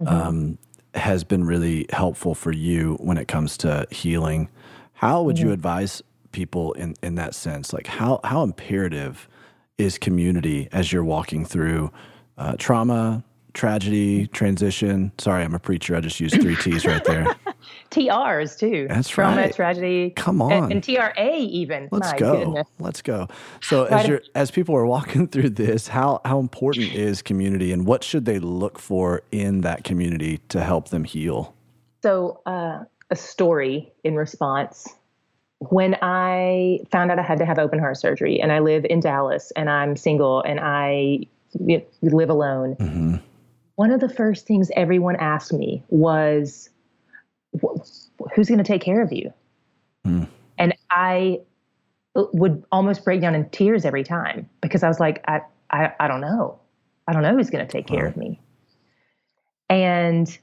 [0.05, 0.57] um,
[0.93, 4.49] has been really helpful for you when it comes to healing.
[4.95, 7.73] How would you advise people in in that sense?
[7.73, 9.27] Like how how imperative
[9.77, 11.91] is community as you're walking through
[12.37, 13.23] uh, trauma,
[13.53, 15.11] tragedy, transition?
[15.17, 15.95] Sorry, I'm a preacher.
[15.95, 17.25] I just used three T's right there.
[17.91, 18.87] TRs too.
[18.89, 19.55] That's Trauma, right.
[19.55, 20.11] tragedy.
[20.11, 20.71] Come on.
[20.71, 21.89] And, TRA even.
[21.91, 22.37] Let's My go.
[22.37, 22.67] goodness.
[22.79, 23.27] Let's go.
[23.61, 27.85] So as you're as people are walking through this, how how important is community and
[27.85, 31.53] what should they look for in that community to help them heal?
[32.01, 34.87] So, uh, a story in response.
[35.59, 38.99] When I found out I had to have open heart surgery, and I live in
[38.99, 41.19] Dallas, and I'm single, and I
[42.01, 43.15] live alone, Mm-hmm.
[43.75, 46.69] one of the first things everyone asked me was,
[48.33, 49.33] "Who's going to take care of you?"
[50.03, 50.23] Hmm.
[50.57, 51.39] And I
[52.15, 55.41] would almost break down in tears every time because I was like, "I,
[55.71, 56.59] I, I don't know,
[57.07, 58.09] I don't know who's going to take care Wow.
[58.09, 58.39] of me."
[59.69, 60.37] And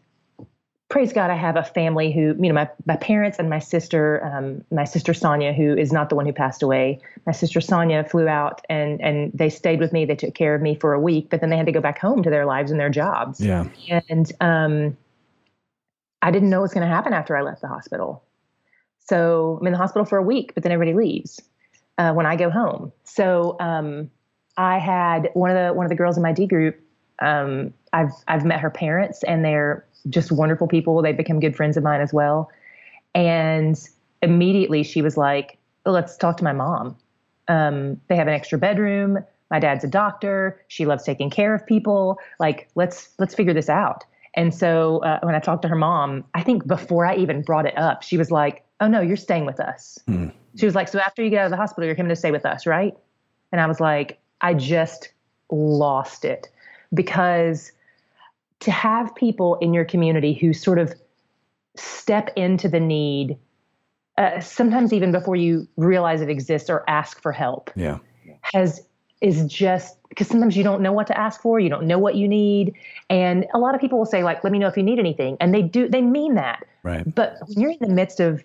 [0.93, 4.23] praise God, I have a family who, you know, my, my parents and my sister,
[4.27, 7.01] um, my sister Sonia, who is not the one who passed away.
[7.25, 10.05] My sister Sonia flew out and and they stayed with me.
[10.05, 11.99] They took care of me for a week, but then they had to go back
[11.99, 13.41] home to their lives and their jobs.
[13.41, 13.65] Yeah.
[13.89, 14.95] And um,
[16.21, 18.23] I didn't know what was going to happen after I left the hospital.
[19.01, 21.41] So I'm in the hospital for a week, but then everybody leaves
[21.97, 22.93] uh, when I go home.
[23.05, 24.11] So um,
[24.59, 26.79] I had one of the one of the girls in my D group.
[27.19, 31.01] Um, I've I've met her parents, and they're just wonderful people.
[31.03, 32.51] They've become good friends of mine as well.
[33.15, 33.79] And
[34.23, 36.97] immediately she was like, "Let's talk to my mom.
[37.49, 39.19] Um, they have an extra bedroom.
[39.51, 40.61] My dad's a doctor.
[40.69, 42.19] She loves taking care of people.
[42.39, 46.25] Like, let's let's figure this out." And so uh, when I talked to her mom,
[46.35, 49.47] I think before I even brought it up, she was like, "Oh no, you're staying
[49.47, 50.29] with us." Hmm.
[50.57, 52.31] She was like, "So after you get out of the hospital, you're coming to stay
[52.31, 52.95] with us, right?"
[53.53, 55.13] And I was like, I just
[55.51, 56.49] lost it
[56.93, 57.73] because
[58.63, 60.95] to have people in your community who sort of
[61.77, 63.37] step into the need,
[64.19, 67.99] uh, sometimes even before you realize it exists or ask for help, Yeah.
[68.43, 68.87] has
[69.21, 72.17] is just because sometimes you don't know what to ask for, you don't know what
[72.17, 72.75] you need,
[73.09, 75.37] and a lot of people will say like, "Let me know if you need anything,"
[75.41, 77.03] and they do, they mean that, Right.
[77.15, 78.45] but when you're in the midst of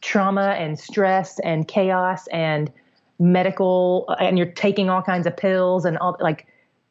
[0.00, 2.70] trauma and stress and chaos and
[3.18, 6.46] medical, and you're taking all kinds of pills and all, like,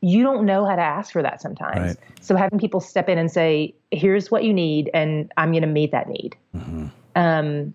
[0.05, 1.79] you don't know how to ask for that sometimes.
[1.79, 1.97] Right.
[2.21, 5.67] So having people step in and say, "Here's what you need," and I'm going to
[5.67, 6.37] meet that need.
[6.51, 7.73] hmm Um,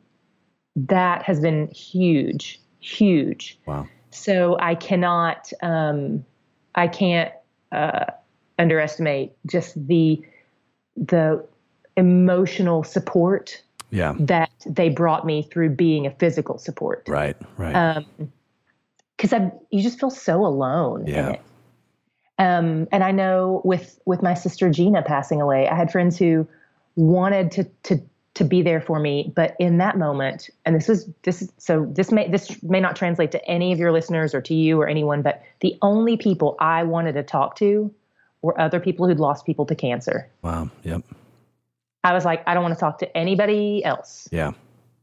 [0.77, 3.59] that has been huge, huge.
[3.67, 3.89] Wow.
[4.13, 6.25] So I cannot, um,
[6.77, 7.33] I can't
[7.73, 8.07] uh,
[8.61, 10.23] underestimate just the
[10.97, 11.45] the
[11.97, 13.61] emotional support
[13.91, 14.15] Yeah.
[14.21, 17.09] that they brought me through being a physical support.
[17.09, 17.37] Right.
[17.57, 17.75] Right.
[17.75, 18.07] Um,
[19.17, 21.37] because I, you just feel so alone Yeah.
[22.41, 26.49] Um, and I know with with my sister Gina passing away, I had friends who
[26.97, 28.01] wanted to to
[28.35, 31.87] to be there for me, but in that moment, and this is this is so
[31.91, 34.89] this may this may not translate to any of your listeners or to you or
[34.89, 37.93] anyone, but the only people I wanted to talk to
[38.43, 40.29] were other people who'd lost people to cancer.
[40.43, 40.71] wow.
[40.83, 41.03] Yep.
[42.05, 44.53] I was like, I don't want to talk to anybody else Yeah.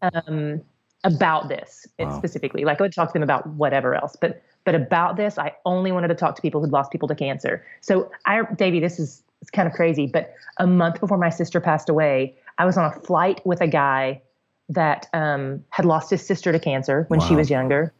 [0.02, 0.62] um,
[1.04, 2.18] about this Wow.
[2.18, 2.66] specifically.
[2.66, 5.94] Like I would talk to them about whatever else, but but about this, I only
[5.94, 7.66] wanted to talk to people who'd lost people to cancer.
[7.80, 11.62] So I, Davey, this is it's kind of crazy, but a month before my sister
[11.62, 14.22] passed away, I was on a flight with a guy
[14.68, 17.94] that um, had lost his sister to cancer when she was younger,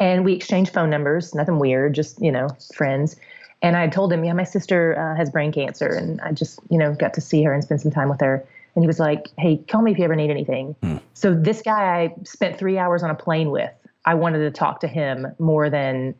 [0.00, 1.36] and we exchanged phone numbers.
[1.36, 3.14] Nothing weird, just you know, friends.
[3.62, 6.78] And I told him, yeah, my sister uh, has brain cancer, and I just you
[6.78, 8.44] know got to see her and spend some time with her.
[8.74, 10.74] And he was like, hey, call me if you ever need anything.
[10.82, 10.96] Hmm.
[11.14, 13.70] So this guy I spent three hours on a plane with.
[14.04, 16.14] I wanted to talk to him more than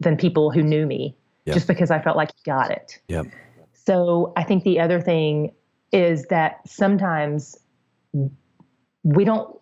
[0.00, 1.14] than people who knew me,
[1.44, 1.54] Yep.
[1.54, 3.00] just because I felt like he got it.
[3.08, 3.26] Yep.
[3.72, 5.52] So I think the other thing
[5.92, 7.58] is that sometimes
[9.02, 9.56] we don't.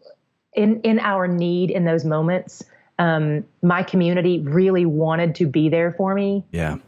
[0.54, 2.64] in in our need in those moments,
[2.98, 6.44] um, my community really wanted to be there for me.
[6.52, 6.78] Yeah.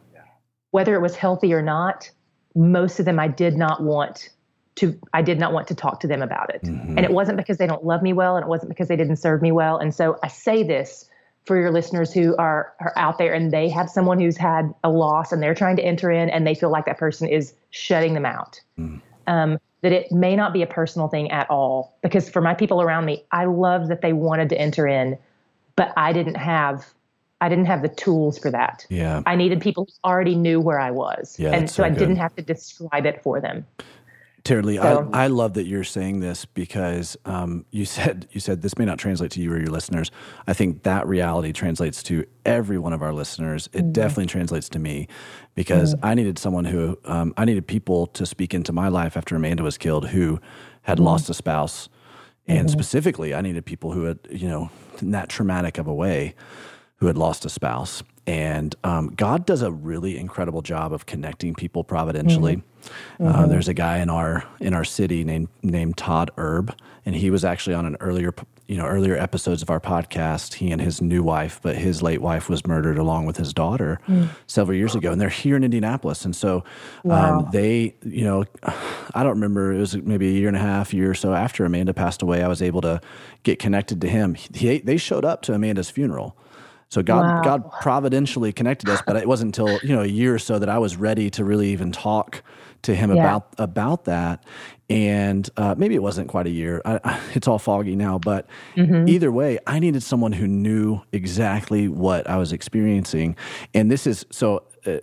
[0.73, 2.11] Whether it was healthy or not,
[2.55, 4.31] most of them I did not want
[4.81, 6.63] to I did not want to talk to them about it.
[6.63, 6.97] Mm-hmm.
[6.97, 9.17] And it wasn't because they don't love me well and it wasn't because they didn't
[9.17, 9.77] serve me well.
[9.79, 11.09] And so I say this
[11.45, 14.91] for your listeners who are are out there and they have someone who's had a
[14.91, 18.15] loss and they're trying to enter in and they feel like that person is shutting
[18.15, 18.61] them out.
[18.79, 19.01] Mm.
[19.27, 21.97] Um, that it may not be a personal thing at all.
[22.03, 25.19] Because for my people around me, I love that they wanted to enter in,
[25.77, 26.87] but I didn't have
[27.41, 28.87] I didn't have the tools for that.
[28.91, 29.23] Yeah.
[29.25, 31.37] I needed people who already knew where I was.
[31.39, 33.67] Yeah, and so, so I didn't have to describe it for them.
[34.43, 38.63] Terribly, so, I, I love that you're saying this because um, you said you said
[38.63, 40.11] this may not translate to you or your listeners.
[40.47, 43.69] I think that reality translates to every one of our listeners.
[43.73, 43.93] It mm-hmm.
[43.93, 45.09] definitely translates to me
[45.55, 46.07] because mm-hmm.
[46.07, 49.63] I needed someone who um, I needed people to speak into my life after Amanda
[49.63, 50.41] was killed who
[50.83, 51.07] had mm-hmm.
[51.07, 51.91] lost a spouse,
[52.47, 52.73] and mm-hmm.
[52.73, 54.71] specifically, I needed people who had you know
[55.03, 56.35] in that traumatic of a way
[57.01, 58.03] who had lost a spouse.
[58.27, 62.57] And um, God does a really incredible job of connecting people providentially.
[62.57, 63.27] Mm-hmm.
[63.27, 63.51] Uh, mm-hmm.
[63.51, 66.75] there's a guy in our in our city named named Todd Erb,
[67.05, 68.33] and he was actually on an earlier
[68.69, 70.55] you know earlier episodes of our podcast.
[70.55, 74.01] He and his new wife, but his late wife was murdered along with his daughter
[74.07, 74.29] mm.
[74.47, 76.25] several years ago, and they're here in Indianapolis.
[76.25, 76.63] And so
[77.05, 77.39] um, wow.
[77.41, 79.73] um, they, you know, I don't remember.
[79.73, 82.43] It was maybe a year and a half, year or so after Amanda passed away.
[82.43, 83.01] I was able to
[83.43, 84.35] get connected to him.
[84.35, 86.37] He, they showed up to Amanda's funeral.
[86.91, 87.43] So God, wow.
[87.43, 90.69] God providentially connected us, but it wasn't until you know a year or so that
[90.69, 92.43] I was ready to really even talk
[92.83, 93.23] to him yeah.
[93.23, 94.45] about about that.
[94.89, 96.83] And uh, maybe it wasn't quite a year.
[96.85, 99.09] I, I, it's all foggy now, but mm-hmm.
[99.09, 103.37] either way, I needed someone who knew exactly what I was experiencing.
[103.73, 104.65] And this is so.
[104.85, 104.99] Uh,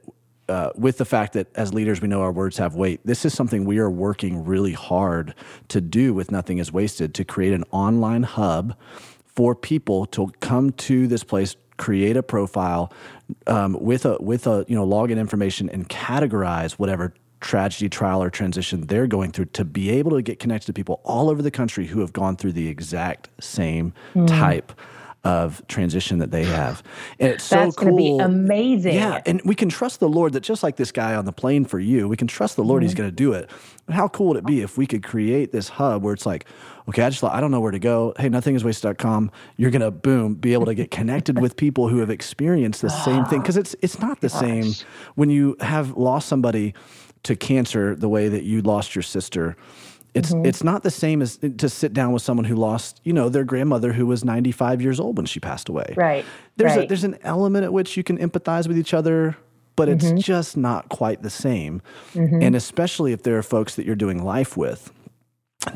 [0.50, 3.34] uh, with the fact that as leaders we know our words have weight, this is
[3.34, 5.36] something we are working really hard
[5.68, 8.74] to do with Nothing is Wasted to create an online hub
[9.26, 12.92] for people to come to this place create a profile
[13.48, 18.30] um, with a with a you know login information and categorize whatever tragedy, trial, or
[18.30, 21.52] transition they're going through to be able to get connected to people all over the
[21.52, 24.28] country who have gone through the exact same mm.
[24.28, 24.72] type
[25.24, 26.82] of transition that they have.
[27.20, 27.92] And it's That's so cool.
[27.92, 28.96] going to be amazing.
[28.96, 31.66] Yeah, and we can trust the Lord that just like this guy on the plane
[31.66, 32.88] for you, we can trust the Lord mm-hmm.
[32.88, 33.50] he's going to do it.
[33.86, 36.46] But how cool would it be if we could create this hub where it's like,
[36.90, 38.14] okay, I just thought I don't know where to go.
[38.18, 39.32] Hey, nothingiswasted.com.
[39.58, 42.90] You're going to boom be able to get connected with people who have experienced the
[42.90, 44.40] same thing because it's it's not the Gosh.
[44.40, 44.74] same
[45.16, 46.74] when you have lost somebody
[47.24, 49.58] to cancer the way that you lost your sister
[50.18, 50.46] it's mm-hmm.
[50.46, 53.44] it's not the same as to sit down with someone who lost, you know, their
[53.44, 55.94] grandmother who was 95 years old when she passed away.
[55.96, 56.26] Right.
[56.56, 56.86] There's right.
[56.86, 59.38] A, there's an element at which you can empathize with each other,
[59.76, 60.18] but it's mm-hmm.
[60.18, 61.82] just not quite the same.
[62.14, 62.42] Mm-hmm.
[62.42, 64.92] And especially if there are folks that you're doing life with,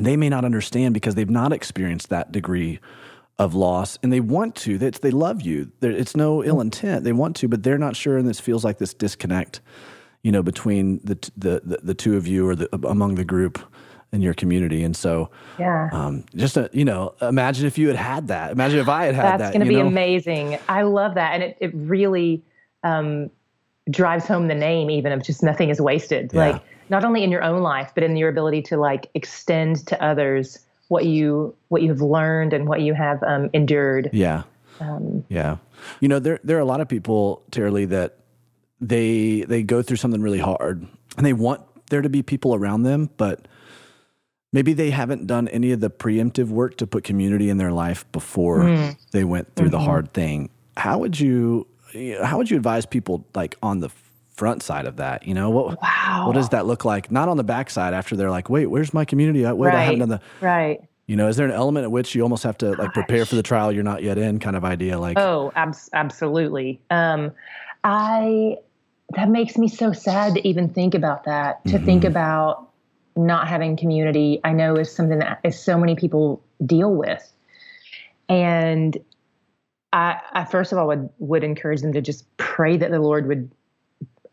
[0.00, 2.80] they may not understand because they've not experienced that degree
[3.38, 7.12] of loss and they want to they, they love you it's no ill intent they
[7.12, 9.60] want to but they're not sure and this feels like this disconnect
[10.22, 13.58] you know between the the the, the two of you or the, among the group
[14.12, 14.84] in your community.
[14.84, 18.52] And so, yeah, um, just a, you know, imagine if you had had that.
[18.52, 19.38] Imagine if I had had That's that.
[19.38, 19.86] That's going to be know?
[19.86, 20.58] amazing.
[20.68, 22.44] I love that, and it it really
[22.84, 23.30] um,
[23.90, 26.30] drives home the name even of just nothing is wasted.
[26.32, 26.50] Yeah.
[26.52, 26.62] Like
[26.92, 30.60] not only in your own life, but in your ability to like extend to others
[30.88, 34.10] what you what you have learned and what you have um, endured.
[34.12, 34.42] Yeah.
[34.78, 35.56] Um, yeah.
[36.00, 38.18] You know, there there are a lot of people, Tara that
[38.80, 40.86] they they go through something really hard
[41.16, 43.48] and they want there to be people around them, but
[44.52, 48.04] maybe they haven't done any of the preemptive work to put community in their life
[48.12, 48.96] before mm.
[49.12, 49.78] they went through mm-hmm.
[49.78, 50.50] the hard thing.
[50.76, 51.66] How would you
[52.22, 53.90] how would you advise people like on the
[54.34, 55.26] front side of that?
[55.26, 56.24] You know, what wow.
[56.26, 57.10] what does that look like?
[57.10, 59.44] Not on the back side after they're like, wait, where's my community?
[59.44, 59.74] Wait, right.
[59.74, 60.80] I haven't done the right.
[61.06, 63.34] You know, is there an element at which you almost have to like prepare for
[63.34, 64.98] the trial you're not yet in, kind of idea?
[64.98, 66.80] Like, oh, ab- absolutely.
[66.90, 67.32] Um,
[67.84, 68.56] I
[69.14, 71.64] that makes me so sad to even think about that.
[71.66, 71.84] To mm-hmm.
[71.84, 72.68] think about
[73.16, 77.30] not having community, I know is something that is so many people deal with.
[78.28, 78.96] And
[79.92, 83.26] I, I first of all would would encourage them to just pray that the Lord
[83.26, 83.50] would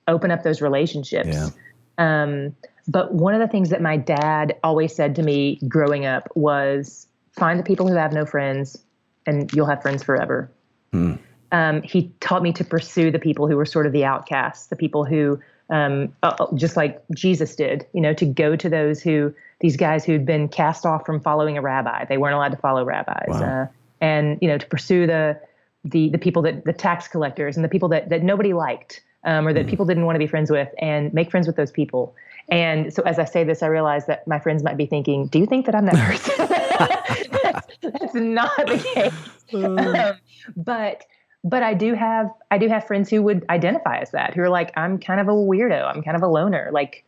[0.10, 1.30] open up those relationships.
[1.32, 1.49] Yeah.
[1.97, 2.55] Um,
[2.88, 7.07] but one of the things that my dad always said to me growing up was
[7.34, 8.78] find the people who have no friends
[9.26, 10.51] and you'll have friends forever.
[10.91, 11.14] Hmm.
[11.51, 14.76] Um, he taught me to pursue the people who were sort of the outcasts, the
[14.76, 15.39] people who
[15.70, 19.78] um, uh, uh, just like Jesus did, you know, to go to those who, these
[19.78, 22.05] guys who'd been cast off from following a rabbi.
[22.05, 23.28] They weren't allowed to follow rabbis.
[23.28, 23.64] Wow.
[23.64, 23.68] Uh,
[24.01, 25.39] and, you know, to pursue the,
[25.84, 29.47] the, the people that, the tax collectors and the people that, that nobody liked um,
[29.47, 29.69] or that mm.
[29.69, 32.15] people didn't want to be friends with and make friends with those people.
[32.49, 35.38] And so as I say this, I realize that my friends might be thinking, do
[35.38, 35.95] you think that I'm that
[37.82, 37.91] person?
[37.99, 39.13] That's not the case.
[39.53, 40.17] um,
[40.57, 41.05] but
[41.43, 44.49] but I do have I do have friends who would identify as that who are
[44.49, 47.05] like I'm kind of a weirdo I'm kind of a loner like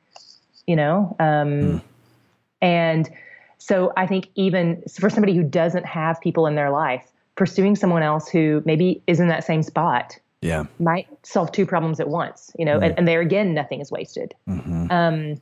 [0.67, 1.81] you know um, mm.
[2.61, 3.09] and
[3.57, 7.03] so I think even for somebody who doesn't have people in their life
[7.35, 11.99] pursuing someone else who maybe is in that same spot yeah might solve two problems
[11.99, 12.85] at once you know mm.
[12.85, 14.91] and, and, there again nothing is wasted mm-hmm.
[14.91, 15.39] um,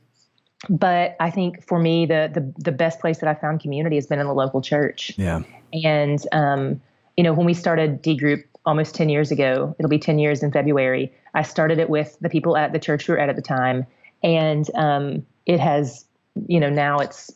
[0.68, 4.06] but I think for me the, the the best place that I found community has
[4.06, 5.42] been in the local church yeah
[5.72, 6.80] and um,
[7.16, 9.74] you know when we started D group almost 10 years ago.
[9.78, 11.12] It'll be 10 years in February.
[11.34, 13.86] I started it with the people at the church we were at at the time.
[14.22, 16.04] And um, it has,
[16.46, 17.30] you know, now it's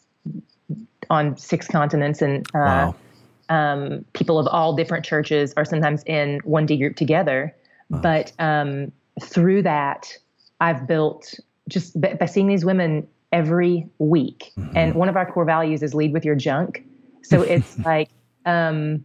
[1.10, 2.94] on six continents and uh, wow.
[3.48, 7.54] Um, people of all different churches are sometimes in one D group together.
[7.90, 8.00] Wow.
[8.00, 8.92] But um,
[9.22, 10.16] through that,
[10.60, 11.34] I've built
[11.68, 14.52] just by, by seeing these women every week.
[14.58, 14.76] Mm-hmm.
[14.76, 16.84] And one of our core values is lead with your junk.
[17.22, 18.10] So it's like,
[18.46, 19.04] um,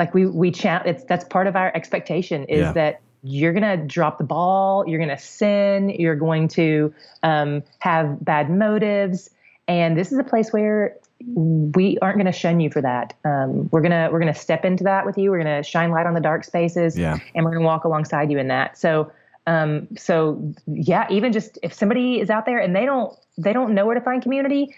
[0.00, 2.72] like we we chat it's that's part of our expectation is yeah.
[2.72, 7.62] that you're going to drop the ball you're going to sin you're going to um,
[7.80, 9.28] have bad motives
[9.68, 10.96] and this is a place where
[11.26, 14.38] we aren't going to shun you for that um, we're going to we're going to
[14.38, 17.18] step into that with you we're going to shine light on the dark spaces yeah.
[17.34, 19.10] and we're going to walk alongside you in that so
[19.46, 23.74] um, so yeah even just if somebody is out there and they don't they don't
[23.74, 24.74] know where to find community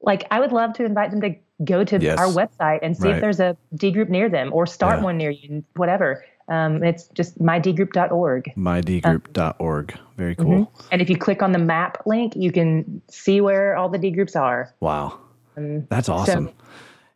[0.00, 2.18] like i would love to invite them to go to yes.
[2.18, 3.16] our website and see right.
[3.16, 5.04] if there's a D group near them or start yeah.
[5.04, 6.24] one near you, whatever.
[6.48, 8.52] Um, it's just mydgroup.org.
[8.56, 9.98] Mydgroup.org.
[10.16, 10.46] Very cool.
[10.46, 10.88] Mm-hmm.
[10.90, 14.10] And if you click on the map link, you can see where all the D
[14.10, 14.74] groups are.
[14.80, 15.18] Wow.
[15.56, 16.50] Um, That's awesome.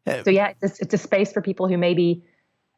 [0.07, 2.22] So, so yeah, it's, it's, a space for people who maybe,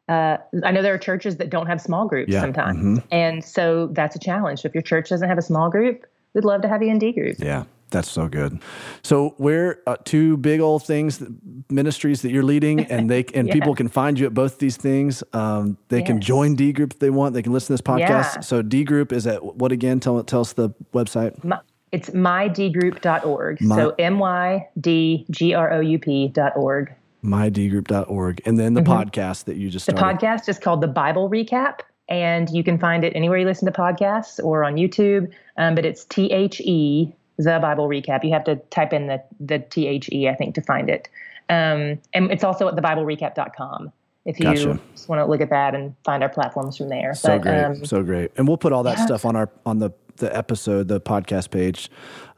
[0.07, 2.41] uh, I know there are churches that don't have small groups yeah.
[2.41, 2.79] sometimes.
[2.79, 3.07] Mm-hmm.
[3.11, 4.61] And so that's a challenge.
[4.61, 6.97] So if your church doesn't have a small group, we'd love to have you in
[6.97, 7.35] D group.
[7.37, 7.65] Yeah.
[7.91, 8.61] That's so good.
[9.01, 11.23] So where uh, two big old things,
[11.69, 13.53] ministries that you're leading, and they and yeah.
[13.53, 15.23] people can find you at both these things.
[15.33, 16.07] Um, they yes.
[16.07, 17.33] can join D Group if they want.
[17.33, 18.35] They can listen to this podcast.
[18.35, 18.39] Yeah.
[18.41, 19.99] So D Group is at what again?
[19.99, 21.43] Tell tell us the website.
[21.43, 21.59] My,
[21.91, 23.61] it's mydgroup.org.
[23.61, 26.93] My, so m y d g r o u p dot org.
[27.23, 28.93] Mydgroup.org, and then the mm-hmm.
[28.93, 30.19] podcast that you just started.
[30.19, 31.79] the podcast is called the Bible Recap
[32.09, 35.31] and you can find it anywhere you listen to podcasts or on YouTube.
[35.57, 38.23] Um, but it's T H E the Bible recap.
[38.23, 41.07] You have to type in the the T H E I think to find it.
[41.47, 43.91] Um, and it's also at thebiblerecap.com
[44.25, 44.79] if you gotcha.
[44.91, 47.15] just want to look at that and find our platforms from there.
[47.15, 49.05] So but, great, um, so great, and we'll put all that yeah.
[49.05, 51.89] stuff on our on the the episode, the podcast page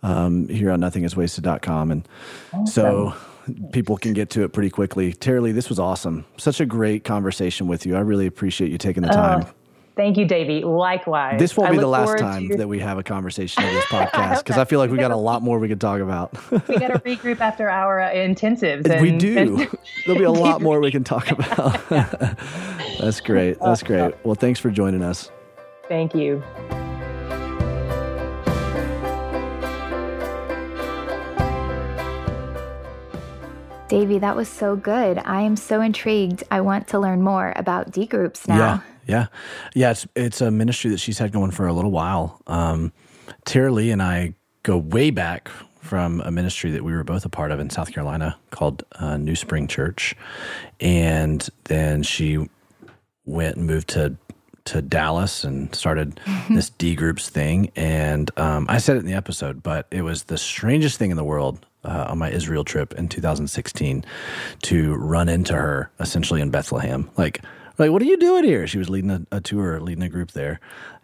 [0.03, 2.07] um, here on nothingiswasted.com, and
[2.53, 2.67] awesome.
[2.67, 3.15] so
[3.71, 5.13] people can get to it pretty quickly.
[5.13, 6.25] Tara this was awesome.
[6.37, 7.95] Such a great conversation with you.
[7.95, 9.41] I really appreciate you taking the time.
[9.41, 9.51] Uh,
[9.95, 10.63] Thank you, Davey.
[10.63, 11.37] Likewise.
[11.37, 12.57] This won't I be the last time to...
[12.57, 15.15] that we have a conversation on this podcast because I feel like we, got, got
[15.15, 16.31] a lot more we could talk about.
[16.51, 18.89] we got to regroup after our uh, intensives.
[18.89, 19.31] And, we do.
[19.61, 19.77] And...
[20.05, 21.87] There'll be a lot more we can talk about.
[22.99, 23.59] That's great.
[23.59, 24.13] That's great.
[24.23, 25.29] Well, thanks for joining us.
[25.87, 26.41] Thank you.
[33.91, 35.17] Davey, that was so good.
[35.25, 36.45] I am so intrigued.
[36.49, 38.57] I want to learn more about D groups now.
[38.57, 38.79] Yeah.
[39.05, 39.25] Yeah,
[39.75, 39.91] yeah.
[39.91, 42.41] It's it's a ministry that she's had going for a little while.
[42.47, 42.93] Um,
[43.43, 45.49] Tara-Leigh and I go way back
[45.81, 49.15] from a ministry that we were both a part of in South Carolina called uh,
[49.15, 50.15] NewSpring Church,
[50.79, 52.47] and then she
[53.25, 54.15] went and moved to
[54.63, 56.17] to Dallas and started
[56.49, 57.73] this D groups thing.
[57.75, 61.17] And um, I said it in the episode, but it was the strangest thing in
[61.17, 64.05] the world uh, on my Israel trip in 2016
[64.63, 67.41] to run into her essentially in Bethlehem, like
[67.81, 68.67] like, what are you doing here?
[68.67, 70.59] She was leading a, a tour, leading a group there.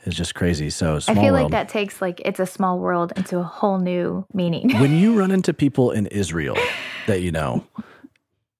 [0.05, 0.69] It's just crazy.
[0.69, 1.33] So I feel world.
[1.33, 4.69] like that takes like it's a small world into a whole new meaning.
[4.79, 6.55] when you run into people in Israel
[7.07, 7.65] that you know,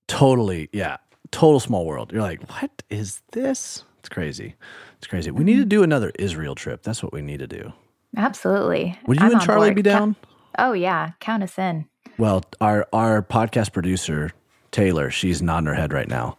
[0.07, 0.97] totally, yeah,
[1.32, 2.11] total small world.
[2.11, 3.84] You're like, what is this?
[3.99, 4.55] It's crazy.
[4.97, 5.30] It's crazy.
[5.30, 6.82] We need to do another Israel trip.
[6.82, 7.72] That's what we need to do.
[8.15, 8.97] Absolutely.
[9.05, 10.15] Would you I'm and Charlie be down?
[10.57, 11.86] oh yeah, count us in.
[12.18, 14.32] Well, our our podcast producer
[14.72, 16.38] Taylor, she's nodding her head right now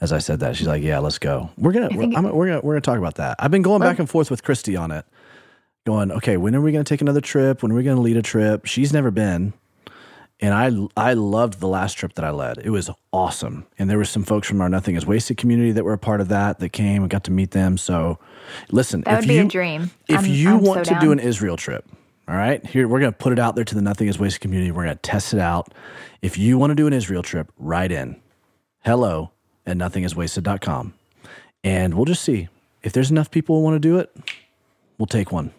[0.00, 0.56] as I said that.
[0.56, 1.50] She's like, "Yeah, let's go.
[1.56, 3.98] We're gonna we're, I'm, we're gonna we're gonna talk about that." I've been going back
[3.98, 5.04] and forth with Christy on it,
[5.86, 7.62] going, "Okay, when are we gonna take another trip?
[7.62, 9.52] When are we gonna lead a trip?" She's never been,
[10.40, 12.58] and I I loved the last trip that I led.
[12.58, 15.84] It was awesome, and there were some folks from our Nothing Is Wasted community that
[15.84, 17.76] were a part of that that came and got to meet them.
[17.76, 18.18] So,
[18.70, 19.90] listen, that would you, be a dream.
[20.08, 21.84] If I'm, you I'm want so to do an Israel trip.
[22.28, 24.42] All right, here we're going to put it out there to the Nothing Is Wasted
[24.42, 24.70] community.
[24.70, 25.72] We're going to test it out.
[26.20, 28.20] If you want to do an Israel trip, write in.
[28.84, 29.30] Hello
[29.64, 30.92] at nothingiswasted.com.
[31.64, 32.48] And we'll just see
[32.82, 34.14] if there's enough people who want to do it,
[34.98, 35.52] we'll take one.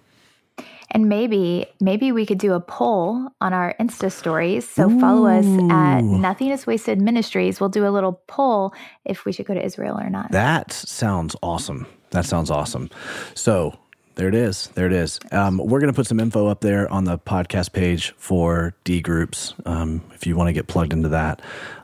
[0.92, 4.70] And maybe maybe we could do a poll on our Insta stories.
[4.70, 7.60] So follow us at Nothing is Wasted Ministries.
[7.60, 8.74] We'll do a little poll
[9.06, 10.32] if we should go to Israel or not.
[10.32, 11.88] That sounds awesome.
[12.12, 12.92] That sounds awesome.
[13.34, 13.78] So
[14.20, 14.68] there it is.
[14.76, 15.18] There it is.
[15.32, 19.00] Um, we're going to put some info up there on the podcast page for D
[19.00, 21.42] groups um, if you want to get plugged into that.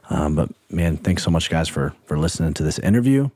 [0.10, 3.30] Um, but man, thanks so much, guys, for for listening to this interview.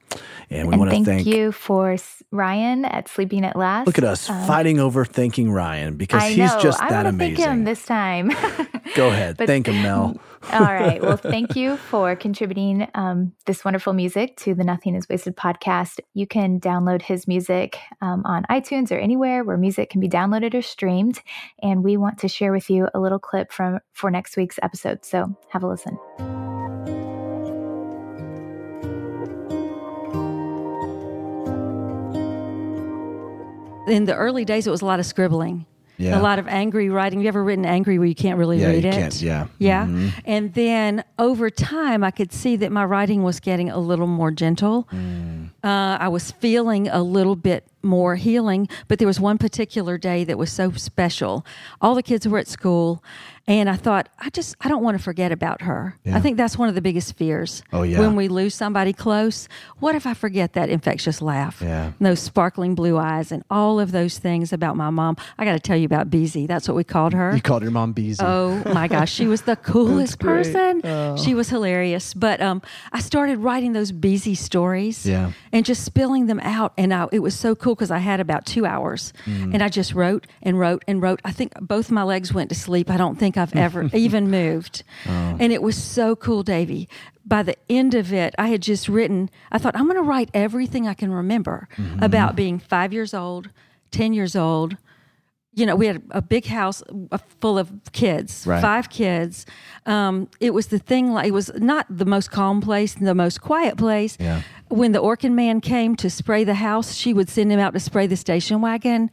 [0.49, 1.95] And we want to thank, thank you for
[2.31, 3.85] Ryan at Sleeping at Last.
[3.87, 6.59] Look at us fighting over thanking Ryan because I he's know.
[6.61, 7.63] just I that to thank him amazing.
[7.65, 8.29] this time.
[8.95, 10.19] Go ahead, But- thank him, Mel.
[10.53, 11.01] All right.
[11.01, 15.99] Well, thank you for contributing um, this wonderful music to the Nothing is Wasted podcast.
[16.13, 20.53] You can download his music um, on iTunes or anywhere where music can be downloaded
[20.53, 21.21] or streamed.
[21.61, 25.03] And we want to share with you a little clip from for next week's episode.
[25.03, 25.99] So have a listen.
[33.89, 35.65] In the early days, it was a lot of scribbling.
[35.97, 36.17] Yeah.
[36.17, 37.19] A lot of angry writing.
[37.19, 38.93] You ever written angry where you can't really Yeah, read you it?
[38.93, 39.47] can't- yeah.
[39.57, 39.85] Yeah.
[39.85, 40.11] Mhm.
[40.23, 44.31] And then over time, I could see that my writing was getting a little more
[44.31, 44.87] gentle.
[44.93, 45.49] Mm.
[45.61, 50.23] Uh, I was feeling a little bit more healing, but there was one particular day
[50.23, 51.45] that was so special.
[51.81, 53.03] All the kids were at school,
[53.49, 55.97] and I thought, I just, I don't want to forget about her.
[56.05, 56.15] Yeah.
[56.15, 57.63] I think that's one of the biggest fears.
[57.73, 57.99] Oh, yeah.
[57.99, 61.59] When we lose somebody close, what if I forget that infectious laugh?
[61.61, 61.91] Yeah.
[61.99, 65.17] Those sparkling blue eyes, and all of those things about my mom.
[65.37, 66.45] I got to tell you about Beezy.
[66.47, 67.35] That's what we called her.
[67.35, 68.23] You called your mom Beezy.
[68.23, 70.81] Oh my gosh, she was the coolest person.
[71.17, 72.13] She was hilarious.
[72.13, 72.61] But um,
[72.93, 75.31] I started writing those Beezy stories Yeah.
[75.51, 76.73] and just spilling them out.
[76.77, 79.53] And I, it was so cool because I had about two hours Mm.
[79.53, 81.19] and I just wrote and wrote and wrote.
[81.25, 82.89] I think both my legs went to sleep.
[82.91, 84.83] I don't think I've ever even moved.
[85.07, 85.37] Oh.
[85.39, 86.87] And it was so cool, Davey.
[87.25, 90.29] By the end of it, I had just written, I thought, I'm going to write
[90.33, 92.03] everything I can remember Mm-hmm.
[92.03, 93.49] about being five years old,
[93.91, 94.77] 10 years old,
[95.55, 98.61] you know, we had a big house uh, full of kids, Right.
[98.61, 99.45] five kids.
[99.85, 103.41] Um, it was the thing like it was not the most calm place, the most
[103.41, 104.15] quiet place.
[104.19, 104.41] Yeah.
[104.69, 107.79] When the Orkin man came to spray the house, she would send him out to
[107.79, 109.09] spray the station wagon.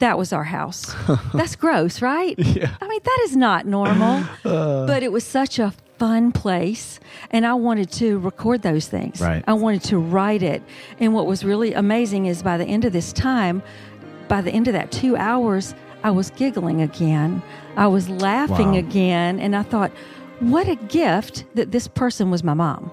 [0.00, 0.94] That was our house.
[1.34, 2.38] That's gross, right?
[2.38, 2.74] Yeah.
[2.80, 4.24] I mean, that is not normal.
[4.44, 4.86] Uh.
[4.86, 6.98] but it was such a fun place,
[7.30, 9.20] and I wanted to record those things.
[9.20, 9.44] Right.
[9.46, 10.62] I wanted to write it.
[10.98, 13.62] And what was really amazing is by the end of this time,
[14.28, 17.42] by the end of that two hours, I was giggling again.
[17.76, 18.78] I was laughing Wow.
[18.78, 19.38] again.
[19.38, 19.90] And I thought,
[20.40, 22.90] what a gift that this person was my mom.